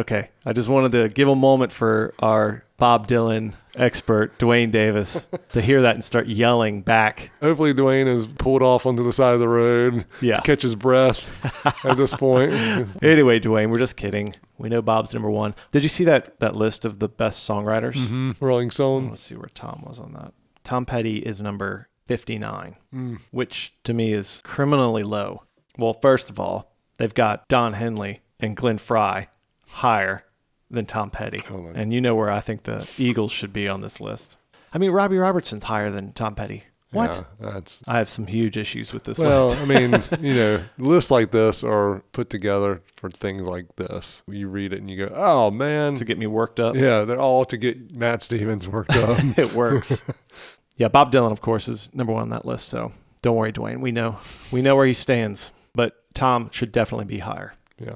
Okay, 0.00 0.30
I 0.46 0.52
just 0.54 0.68
wanted 0.70 0.92
to 0.92 1.08
give 1.10 1.28
a 1.28 1.34
moment 1.36 1.72
for 1.72 2.14
our 2.20 2.64
Bob 2.78 3.06
Dylan 3.06 3.52
expert, 3.76 4.38
Dwayne 4.38 4.70
Davis, 4.70 5.26
to 5.50 5.60
hear 5.60 5.82
that 5.82 5.94
and 5.94 6.02
start 6.02 6.26
yelling 6.26 6.80
back. 6.80 7.30
Hopefully, 7.42 7.74
Dwayne 7.74 8.06
is 8.06 8.26
pulled 8.26 8.62
off 8.62 8.86
onto 8.86 9.02
the 9.04 9.12
side 9.12 9.34
of 9.34 9.40
the 9.40 9.48
road 9.48 10.06
Yeah. 10.22 10.36
to 10.36 10.42
catch 10.42 10.62
his 10.62 10.74
breath 10.74 11.84
at 11.84 11.98
this 11.98 12.14
point. 12.14 12.52
Anyway, 13.02 13.40
Dwayne, 13.40 13.70
we're 13.70 13.78
just 13.78 13.96
kidding. 13.96 14.34
We 14.56 14.70
know 14.70 14.80
Bob's 14.80 15.12
number 15.12 15.30
one. 15.30 15.54
Did 15.72 15.82
you 15.82 15.90
see 15.90 16.04
that 16.04 16.40
that 16.40 16.56
list 16.56 16.86
of 16.86 16.98
the 16.98 17.08
best 17.08 17.46
songwriters? 17.46 18.08
hmm 18.08 18.32
Rolling 18.40 18.70
Stone. 18.70 19.10
Let's 19.10 19.20
see 19.22 19.34
where 19.36 19.50
Tom 19.52 19.84
was 19.86 19.98
on 19.98 20.14
that. 20.14 20.32
Tom 20.64 20.86
Petty 20.86 21.18
is 21.18 21.42
number 21.42 21.88
59, 22.06 22.76
Mm. 22.94 23.18
which 23.32 23.74
to 23.84 23.92
me 23.92 24.14
is 24.14 24.40
criminally 24.44 25.02
low. 25.02 25.42
Well, 25.76 25.92
first 25.92 26.30
of 26.30 26.40
all, 26.40 26.72
they've 26.98 27.12
got 27.12 27.46
Don 27.48 27.74
Henley 27.74 28.20
and 28.38 28.56
Glenn 28.56 28.78
Frey 28.78 29.28
higher 29.70 30.24
than 30.70 30.86
Tom 30.86 31.10
Petty. 31.10 31.40
Oh, 31.50 31.70
and 31.74 31.92
you 31.92 32.00
know 32.00 32.14
where 32.14 32.30
I 32.30 32.40
think 32.40 32.64
the 32.64 32.88
Eagles 32.98 33.32
should 33.32 33.52
be 33.52 33.68
on 33.68 33.80
this 33.80 34.00
list. 34.00 34.36
I 34.72 34.78
mean, 34.78 34.90
Robbie 34.90 35.18
Robertson's 35.18 35.64
higher 35.64 35.90
than 35.90 36.12
Tom 36.12 36.34
Petty. 36.34 36.64
What? 36.92 37.24
Yeah, 37.40 37.50
that's 37.52 37.80
I 37.86 37.98
have 37.98 38.08
some 38.08 38.26
huge 38.26 38.56
issues 38.56 38.92
with 38.92 39.04
this 39.04 39.18
well. 39.18 39.50
list. 39.50 39.62
I 39.62 39.66
mean, 39.66 40.02
you 40.20 40.34
know, 40.34 40.64
lists 40.76 41.10
like 41.10 41.30
this 41.30 41.62
are 41.62 42.02
put 42.12 42.30
together 42.30 42.82
for 42.96 43.08
things 43.10 43.42
like 43.42 43.76
this. 43.76 44.24
You 44.26 44.48
read 44.48 44.72
it 44.72 44.80
and 44.80 44.90
you 44.90 45.06
go, 45.06 45.12
"Oh 45.14 45.50
man, 45.52 45.94
to 45.96 46.04
get 46.04 46.18
me 46.18 46.26
worked 46.26 46.58
up. 46.58 46.74
yeah, 46.74 47.04
they're 47.04 47.20
all 47.20 47.44
to 47.44 47.56
get 47.56 47.94
Matt 47.94 48.22
Stevens 48.22 48.66
worked 48.66 48.96
up." 48.96 49.18
it 49.38 49.52
works. 49.54 50.02
yeah, 50.76 50.88
Bob 50.88 51.12
Dylan, 51.12 51.30
of 51.30 51.40
course, 51.40 51.68
is 51.68 51.94
number 51.94 52.12
one 52.12 52.22
on 52.22 52.28
that 52.30 52.44
list. 52.44 52.68
So 52.68 52.92
don't 53.22 53.36
worry, 53.36 53.52
Dwayne. 53.52 53.80
We 53.80 53.92
know 53.92 54.18
we 54.50 54.60
know 54.60 54.74
where 54.74 54.86
he 54.86 54.94
stands. 54.94 55.52
But 55.72 56.02
Tom 56.14 56.50
should 56.52 56.72
definitely 56.72 57.04
be 57.04 57.18
higher. 57.18 57.54
yeah. 57.78 57.94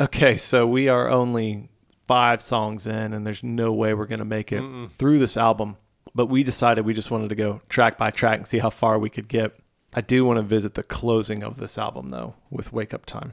Okay, 0.00 0.36
so 0.36 0.66
we 0.66 0.88
are 0.88 1.08
only 1.08 1.68
five 2.06 2.40
songs 2.42 2.86
in, 2.86 3.12
and 3.12 3.26
there's 3.26 3.42
no 3.42 3.72
way 3.72 3.94
we're 3.94 4.06
gonna 4.06 4.24
make 4.24 4.52
it 4.52 4.60
Mm-mm. 4.62 4.90
through 4.92 5.18
this 5.18 5.36
album. 5.36 5.76
But 6.14 6.26
we 6.26 6.42
decided 6.42 6.84
we 6.84 6.94
just 6.94 7.10
wanted 7.10 7.28
to 7.30 7.34
go 7.34 7.60
track 7.68 7.98
by 7.98 8.10
track 8.10 8.38
and 8.38 8.46
see 8.46 8.58
how 8.58 8.70
far 8.70 8.98
we 8.98 9.10
could 9.10 9.28
get. 9.28 9.52
I 9.94 10.00
do 10.00 10.24
want 10.24 10.38
to 10.38 10.42
visit 10.42 10.74
the 10.74 10.82
closing 10.82 11.42
of 11.42 11.56
this 11.58 11.78
album 11.78 12.10
though, 12.10 12.34
with 12.50 12.72
Wake 12.72 12.92
Up 12.94 13.06
Time. 13.06 13.32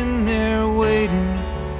In 0.00 0.24
there 0.24 0.66
waiting, 0.66 1.34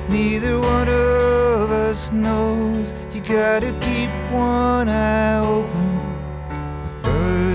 neither 0.09 0.61
one 0.61 0.89
of 0.89 1.71
us 1.71 2.13
knows. 2.13 2.93
You 3.15 3.21
gotta 3.23 3.73
keep 3.81 4.11
one 4.31 4.89
eye 4.89 5.39
open 5.39 5.87
the 6.85 6.91
further 7.03 7.50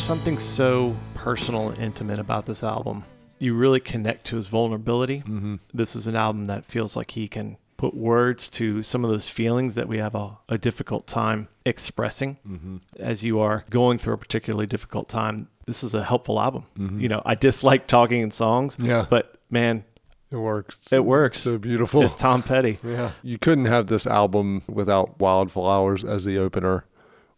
There's 0.00 0.06
something 0.08 0.38
so 0.38 0.96
personal 1.12 1.68
and 1.68 1.78
intimate 1.78 2.18
about 2.18 2.46
this 2.46 2.64
album. 2.64 3.04
You 3.38 3.52
really 3.54 3.80
connect 3.80 4.24
to 4.28 4.36
his 4.36 4.46
vulnerability. 4.46 5.18
Mm-hmm. 5.18 5.56
This 5.74 5.94
is 5.94 6.06
an 6.06 6.16
album 6.16 6.46
that 6.46 6.64
feels 6.64 6.96
like 6.96 7.10
he 7.10 7.28
can 7.28 7.58
put 7.76 7.92
words 7.94 8.48
to 8.52 8.82
some 8.82 9.04
of 9.04 9.10
those 9.10 9.28
feelings 9.28 9.74
that 9.74 9.88
we 9.88 9.98
have 9.98 10.14
a, 10.14 10.38
a 10.48 10.56
difficult 10.56 11.06
time 11.06 11.48
expressing 11.66 12.38
Mm-hmm. 12.48 12.76
as 12.98 13.22
you 13.24 13.40
are 13.40 13.66
going 13.68 13.98
through 13.98 14.14
a 14.14 14.16
particularly 14.16 14.64
difficult 14.64 15.10
time. 15.10 15.48
This 15.66 15.84
is 15.84 15.92
a 15.92 16.02
helpful 16.02 16.40
album. 16.40 16.64
Mhm. 16.78 16.98
You 16.98 17.10
know, 17.10 17.20
I 17.26 17.34
dislike 17.34 17.86
talking 17.86 18.22
in 18.22 18.30
songs, 18.30 18.78
Yeah. 18.80 19.04
but 19.10 19.34
man, 19.50 19.84
It 20.30 20.36
works. 20.36 20.90
It 20.94 21.04
works. 21.04 21.40
So 21.42 21.58
beautiful. 21.58 22.00
It's 22.02 22.16
Tom 22.16 22.42
Petty. 22.42 22.78
Yeah. 22.84 23.10
You 23.22 23.36
couldn't 23.36 23.66
have 23.66 23.88
this 23.88 24.06
album 24.06 24.62
without 24.66 25.20
Wildflowers 25.20 26.04
as 26.04 26.24
the 26.24 26.38
opener 26.38 26.86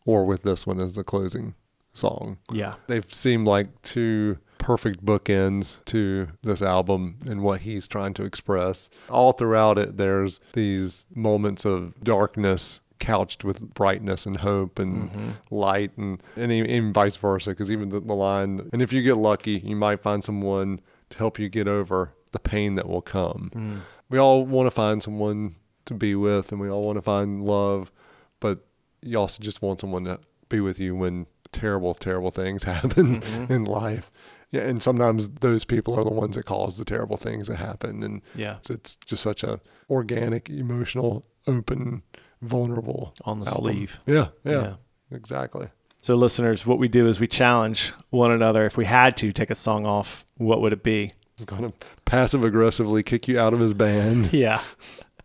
or 0.07 0.25
with 0.25 0.45
this 0.45 0.65
one 0.65 0.79
as 0.81 0.93
the 0.95 1.03
closing 1.03 1.55
song. 1.93 2.38
Yeah. 2.51 2.74
They've 2.86 3.12
seemed 3.12 3.47
like 3.47 3.82
two 3.82 4.38
perfect 4.59 5.05
bookends 5.05 5.84
to 5.86 6.28
this 6.43 6.62
album 6.62 7.16
and 7.26 7.43
what 7.43 7.62
he's 7.62 7.88
trying 7.88 8.14
to 8.14 8.24
express. 8.24 8.88
All 9.11 9.32
throughout 9.32 9.78
it, 9.78 9.97
there's 9.97 10.40
these 10.53 11.05
moments 11.14 11.64
of 11.64 12.01
darkness 12.03 12.80
couched 13.03 13.43
with 13.43 13.74
brightness 13.74 14.26
and 14.26 14.36
hope 14.36 14.78
and 14.78 15.11
mm-hmm. 15.11 15.30
light 15.51 15.90
and, 15.97 16.22
and 16.36 16.53
even, 16.53 16.93
vice 16.93 17.16
versa 17.16 17.51
because 17.51 17.68
even 17.68 17.88
the, 17.88 17.99
the 17.99 18.14
line 18.14 18.70
and 18.72 18.80
if 18.80 18.93
you 18.93 19.03
get 19.03 19.16
lucky 19.16 19.61
you 19.64 19.74
might 19.74 20.01
find 20.01 20.22
someone 20.22 20.80
to 21.11 21.18
help 21.18 21.36
you 21.36 21.49
get 21.49 21.66
over 21.66 22.14
the 22.30 22.38
pain 22.38 22.76
that 22.76 22.88
will 22.88 23.03
come 23.03 23.51
mm. 23.57 23.80
we 24.09 24.18
all 24.18 24.47
want 24.47 24.68
to 24.68 24.70
find 24.70 25.03
someone 25.03 25.57
to 25.84 25.95
be 25.95 26.14
with 26.14 26.53
and 26.53 26.61
we 26.61 26.70
all 26.70 26.84
want 26.84 26.97
to 26.97 27.03
find 27.03 27.45
love 27.45 27.90
but 28.38 28.64
you 29.03 29.18
also 29.18 29.43
just 29.43 29.62
want 29.62 29.80
someone 29.80 30.05
to 30.05 30.20
be 30.49 30.61
with 30.61 30.78
you 30.78 30.95
when 30.95 31.26
terrible 31.53 31.94
terrible 31.94 32.30
things 32.30 32.64
happen 32.74 33.20
mm-hmm. 33.20 33.53
in 33.53 33.64
life 33.64 34.11
yeah 34.50 34.62
and 34.62 34.82
sometimes 34.82 35.28
those 35.28 35.64
people 35.64 35.94
are 35.98 36.05
the 36.05 36.11
ones 36.11 36.34
that 36.36 36.44
cause 36.44 36.76
the 36.78 36.84
terrible 36.84 37.16
things 37.16 37.46
that 37.48 37.57
happen 37.57 38.03
and 38.03 38.22
Yeah. 38.34 38.57
it's, 38.57 38.70
it's 38.70 38.96
just 38.96 39.22
such 39.22 39.42
a 39.44 39.61
organic 39.90 40.48
emotional 40.50 41.24
open 41.46 42.03
vulnerable 42.40 43.14
On 43.24 43.40
the 43.40 43.46
album. 43.46 43.62
sleeve. 43.64 44.00
yeah, 44.07 44.28
yeah 44.44 44.53
Yeah. 44.53 44.74
exactly 45.11 45.68
So, 46.03 46.16
listeners, 46.16 46.66
what 46.66 46.78
we 46.78 46.88
do 46.88 47.07
is 47.07 47.20
we 47.20 47.28
challenge 47.28 47.92
one 48.11 48.32
another. 48.32 48.66
If 48.66 48.76
we 48.76 48.84
had 48.86 49.16
to 49.18 49.30
take 49.32 49.50
a 49.50 49.55
song 49.55 49.86
off, 49.86 50.24
what 50.36 50.61
would 50.61 50.72
it 50.72 50.82
be? 50.82 51.12
he's 51.36 51.44
going 51.46 51.62
to 51.62 51.72
passive 52.05 52.44
aggressively 52.44 53.03
kick 53.05 53.28
you 53.28 53.38
out 53.38 53.53
of 53.53 53.61
his 53.61 53.72
band 53.74 54.32
Yeah. 54.44 54.61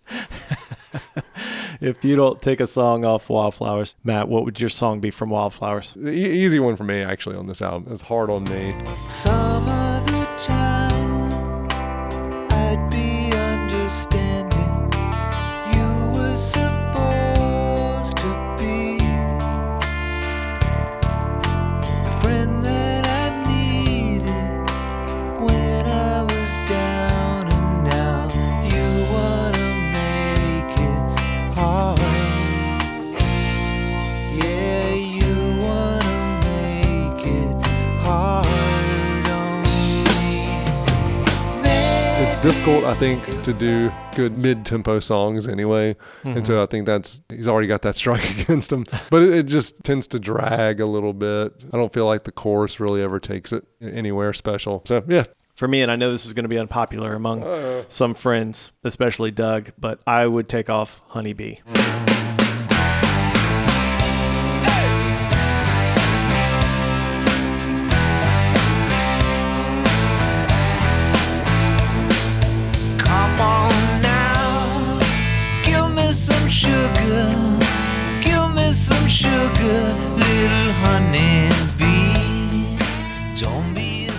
if 1.81 2.03
you 2.03 2.15
don't 2.15 2.41
take 2.41 2.59
a 2.59 2.67
song 2.67 3.05
off 3.05 3.29
Wildflowers, 3.29 3.95
Matt, 4.03 4.27
what 4.27 4.45
would 4.45 4.59
your 4.59 4.69
song 4.69 4.99
be 4.99 5.11
from 5.11 5.29
Wildflowers? 5.29 5.93
the 5.93 6.09
e- 6.11 6.43
easy 6.45 6.59
one 6.59 6.75
for 6.75 6.83
me 6.83 7.01
actually 7.01 7.35
on 7.35 7.47
this 7.47 7.61
album 7.61 7.91
it's 7.91 8.01
hard 8.03 8.29
on 8.29 8.43
me 8.45 8.75
Some 9.09 9.65
i 42.87 42.93
think 42.93 43.23
to 43.43 43.51
do 43.51 43.91
good 44.15 44.37
mid-tempo 44.37 44.99
songs 45.01 45.45
anyway. 45.47 45.89
And 46.23 46.35
mm-hmm. 46.35 46.43
so 46.45 46.63
i 46.63 46.65
think 46.65 46.85
that's 46.85 47.21
he's 47.29 47.47
already 47.47 47.67
got 47.67 47.81
that 47.81 47.95
strike 47.95 48.39
against 48.39 48.71
him. 48.71 48.85
But 49.09 49.23
it, 49.23 49.33
it 49.33 49.43
just 49.43 49.83
tends 49.83 50.07
to 50.07 50.19
drag 50.19 50.79
a 50.79 50.85
little 50.85 51.13
bit. 51.13 51.65
I 51.73 51.77
don't 51.77 51.91
feel 51.91 52.05
like 52.05 52.23
the 52.23 52.31
chorus 52.31 52.79
really 52.79 53.01
ever 53.01 53.19
takes 53.19 53.51
it 53.51 53.65
anywhere 53.81 54.31
special. 54.33 54.83
So 54.85 55.03
yeah. 55.07 55.25
For 55.55 55.67
me, 55.67 55.81
and 55.81 55.91
I 55.91 55.95
know 55.95 56.11
this 56.11 56.27
is 56.27 56.33
going 56.33 56.43
to 56.43 56.49
be 56.49 56.59
unpopular 56.59 57.15
among 57.15 57.43
uh. 57.43 57.83
some 57.89 58.13
friends, 58.13 58.71
especially 58.83 59.31
Doug, 59.31 59.71
but 59.77 59.99
I 60.05 60.27
would 60.27 60.47
take 60.47 60.69
off 60.69 61.01
Honeybee. 61.07 61.55
Come 61.65 62.26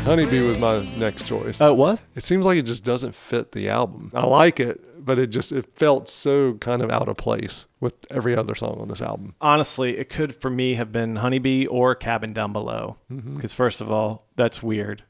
honeybee 0.08 0.40
was 0.40 0.58
my 0.58 0.84
next 0.98 1.26
choice 1.26 1.60
Oh, 1.60 1.70
it 1.72 1.76
was? 1.76 2.02
it 2.14 2.24
seems 2.24 2.44
like 2.46 2.58
it 2.58 2.62
just 2.66 2.84
doesn't 2.84 3.14
fit 3.14 3.52
the 3.52 3.68
album 3.68 4.10
i 4.14 4.24
like 4.24 4.58
it 4.58 4.80
but 5.04 5.18
it 5.18 5.28
just 5.28 5.52
it 5.52 5.66
felt 5.76 6.08
so 6.08 6.54
kind 6.54 6.82
of 6.82 6.90
out 6.90 7.08
of 7.08 7.16
place 7.16 7.66
with 7.80 7.94
every 8.10 8.36
other 8.36 8.54
song 8.54 8.78
on 8.80 8.88
this 8.88 9.00
album 9.00 9.34
Honestly, 9.40 9.96
it 9.96 10.10
could 10.10 10.34
for 10.34 10.50
me 10.50 10.74
have 10.74 10.92
been 10.92 11.16
Honeybee 11.16 11.64
or 11.66 11.94
Cabin 11.94 12.32
Down 12.34 12.52
Below. 12.52 12.96
Mm-hmm. 13.10 13.34
Because, 13.34 13.52
first 13.54 13.80
of 13.80 13.90
all, 13.90 14.26
that's 14.36 14.62
weird. 14.62 15.04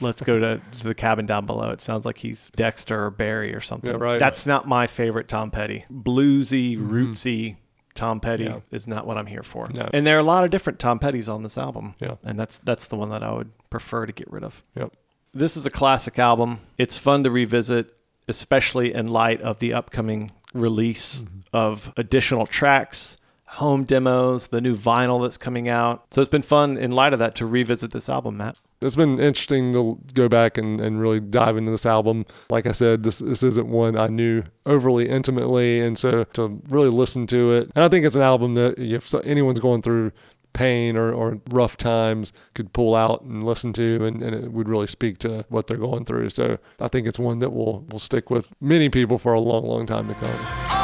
Let's 0.00 0.22
go 0.22 0.38
to, 0.38 0.60
to 0.78 0.84
the 0.84 0.94
Cabin 0.94 1.24
Down 1.26 1.46
Below. 1.46 1.70
It 1.70 1.80
sounds 1.80 2.04
like 2.06 2.18
he's 2.18 2.50
Dexter 2.54 3.06
or 3.06 3.10
Barry 3.10 3.54
or 3.54 3.60
something. 3.60 3.90
Yeah, 3.90 3.96
right. 3.96 4.20
That's 4.20 4.46
not 4.46 4.68
my 4.68 4.86
favorite 4.86 5.26
Tom 5.28 5.50
Petty. 5.50 5.84
Bluesy, 5.90 6.78
rootsy 6.78 7.56
Tom 8.00 8.18
Petty 8.18 8.44
Yeah. 8.44 8.60
is 8.70 8.86
not 8.88 9.06
what 9.06 9.18
I'm 9.18 9.26
here 9.26 9.42
for. 9.42 9.68
No. 9.74 9.90
And 9.92 10.06
there 10.06 10.16
are 10.16 10.20
a 10.20 10.30
lot 10.34 10.44
of 10.44 10.50
different 10.50 10.78
Tom 10.78 10.98
Pettys 10.98 11.28
on 11.28 11.42
this 11.42 11.58
album. 11.58 11.94
Yeah. 12.00 12.14
And 12.24 12.38
that's 12.40 12.58
that's 12.58 12.86
the 12.86 12.96
one 12.96 13.10
that 13.10 13.22
I 13.22 13.30
would 13.30 13.50
prefer 13.68 14.06
to 14.06 14.12
get 14.12 14.30
rid 14.32 14.42
of. 14.42 14.62
yep 14.74 14.92
This 15.34 15.54
is 15.54 15.66
a 15.66 15.70
classic 15.70 16.18
album. 16.18 16.60
It's 16.78 16.96
fun 16.96 17.24
to 17.24 17.30
revisit, 17.30 17.94
especially 18.26 18.94
in 18.94 19.08
light 19.08 19.42
of 19.42 19.58
the 19.58 19.74
upcoming 19.74 20.30
release 20.54 21.22
mm-hmm. 21.22 21.40
of 21.52 21.92
additional 21.98 22.46
tracks, 22.46 23.18
home 23.60 23.84
demos, 23.84 24.46
the 24.46 24.62
new 24.62 24.74
vinyl 24.74 25.20
that's 25.22 25.36
coming 25.36 25.68
out. 25.68 26.06
So 26.10 26.22
it's 26.22 26.30
been 26.30 26.40
fun 26.56 26.78
in 26.78 26.92
light 26.92 27.12
of 27.12 27.18
that 27.18 27.34
to 27.36 27.44
revisit 27.46 27.90
this 27.92 28.08
album, 28.08 28.38
Matt. 28.38 28.56
It's 28.80 28.96
been 28.96 29.18
interesting 29.18 29.72
to 29.72 29.98
go 30.14 30.28
back 30.28 30.56
and, 30.56 30.80
and 30.80 31.00
really 31.00 31.20
dive 31.20 31.56
into 31.56 31.70
this 31.70 31.86
album. 31.86 32.24
Like 32.48 32.66
I 32.66 32.72
said, 32.72 33.02
this 33.02 33.18
this 33.18 33.42
isn't 33.42 33.68
one 33.68 33.96
I 33.96 34.08
knew 34.08 34.44
overly 34.66 35.08
intimately, 35.08 35.80
and 35.80 35.98
so 35.98 36.24
to 36.24 36.60
really 36.68 36.88
listen 36.88 37.26
to 37.28 37.52
it, 37.52 37.70
and 37.74 37.84
I 37.84 37.88
think 37.88 38.06
it's 38.06 38.16
an 38.16 38.22
album 38.22 38.54
that 38.54 38.78
if 38.78 39.14
anyone's 39.24 39.60
going 39.60 39.82
through 39.82 40.12
pain 40.52 40.96
or, 40.96 41.12
or 41.12 41.40
rough 41.50 41.76
times 41.76 42.32
could 42.54 42.72
pull 42.72 42.94
out 42.94 43.22
and 43.22 43.44
listen 43.44 43.72
to 43.72 44.04
and, 44.04 44.22
and 44.22 44.34
it 44.34 44.52
would 44.52 44.68
really 44.68 44.86
speak 44.86 45.18
to 45.18 45.44
what 45.48 45.68
they're 45.68 45.76
going 45.76 46.04
through 46.04 46.28
so 46.28 46.58
i 46.80 46.88
think 46.88 47.06
it's 47.06 47.20
one 47.20 47.38
that 47.38 47.50
will 47.50 47.86
will 47.90 48.00
stick 48.00 48.30
with 48.30 48.52
many 48.60 48.88
people 48.88 49.16
for 49.16 49.32
a 49.32 49.40
long 49.40 49.64
long 49.64 49.86
time 49.86 50.08
to 50.08 50.14
come 50.14 50.79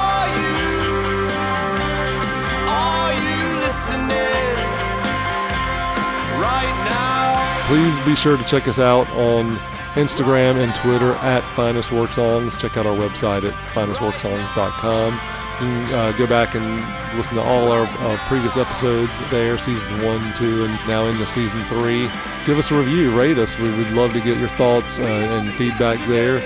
please 7.67 7.99
be 8.05 8.15
sure 8.15 8.37
to 8.37 8.45
check 8.45 8.69
us 8.69 8.79
out 8.79 9.09
on 9.11 9.57
Instagram 9.95 10.63
and 10.63 10.73
Twitter 10.77 11.15
at 11.17 11.43
Finest 11.43 11.91
Work 11.91 12.13
Songs. 12.13 12.57
Check 12.57 12.77
out 12.77 12.87
our 12.87 12.97
website 12.97 13.43
at 13.43 13.55
finestworksongs.com. 13.75 15.13
You 15.13 15.59
can 15.59 15.95
uh, 15.95 16.13
go 16.13 16.29
back 16.29 16.55
and 16.55 17.17
listen 17.17 17.35
to 17.35 17.43
all 17.43 17.73
our 17.73 17.87
previous 18.29 18.57
episodes 18.57 19.11
there, 19.31 19.59
seasons 19.59 19.91
one, 20.05 20.33
two, 20.35 20.65
and 20.65 20.73
now 20.87 21.07
into 21.07 21.27
season 21.27 21.61
three. 21.65 22.09
Give 22.45 22.57
us 22.57 22.71
a 22.71 22.79
review, 22.79 23.19
rate 23.19 23.37
us. 23.37 23.59
We 23.59 23.69
would 23.69 23.91
love 23.93 24.13
to 24.13 24.21
get 24.21 24.39
your 24.39 24.51
thoughts 24.51 25.01
uh, 25.01 25.03
and 25.03 25.53
feedback 25.55 25.99
there. 26.07 26.37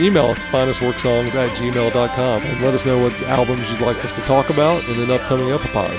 Email 0.00 0.26
us, 0.26 0.42
finestworksongs 0.46 1.34
at 1.34 1.50
gmail.com, 1.58 2.42
and 2.42 2.60
let 2.62 2.72
us 2.72 2.86
know 2.86 2.98
what 2.98 3.12
albums 3.24 3.70
you'd 3.70 3.82
like 3.82 4.02
us 4.06 4.14
to 4.14 4.22
talk 4.22 4.48
about 4.48 4.82
in 4.88 5.00
an 5.00 5.10
upcoming 5.10 5.48
Epipod. 5.48 5.92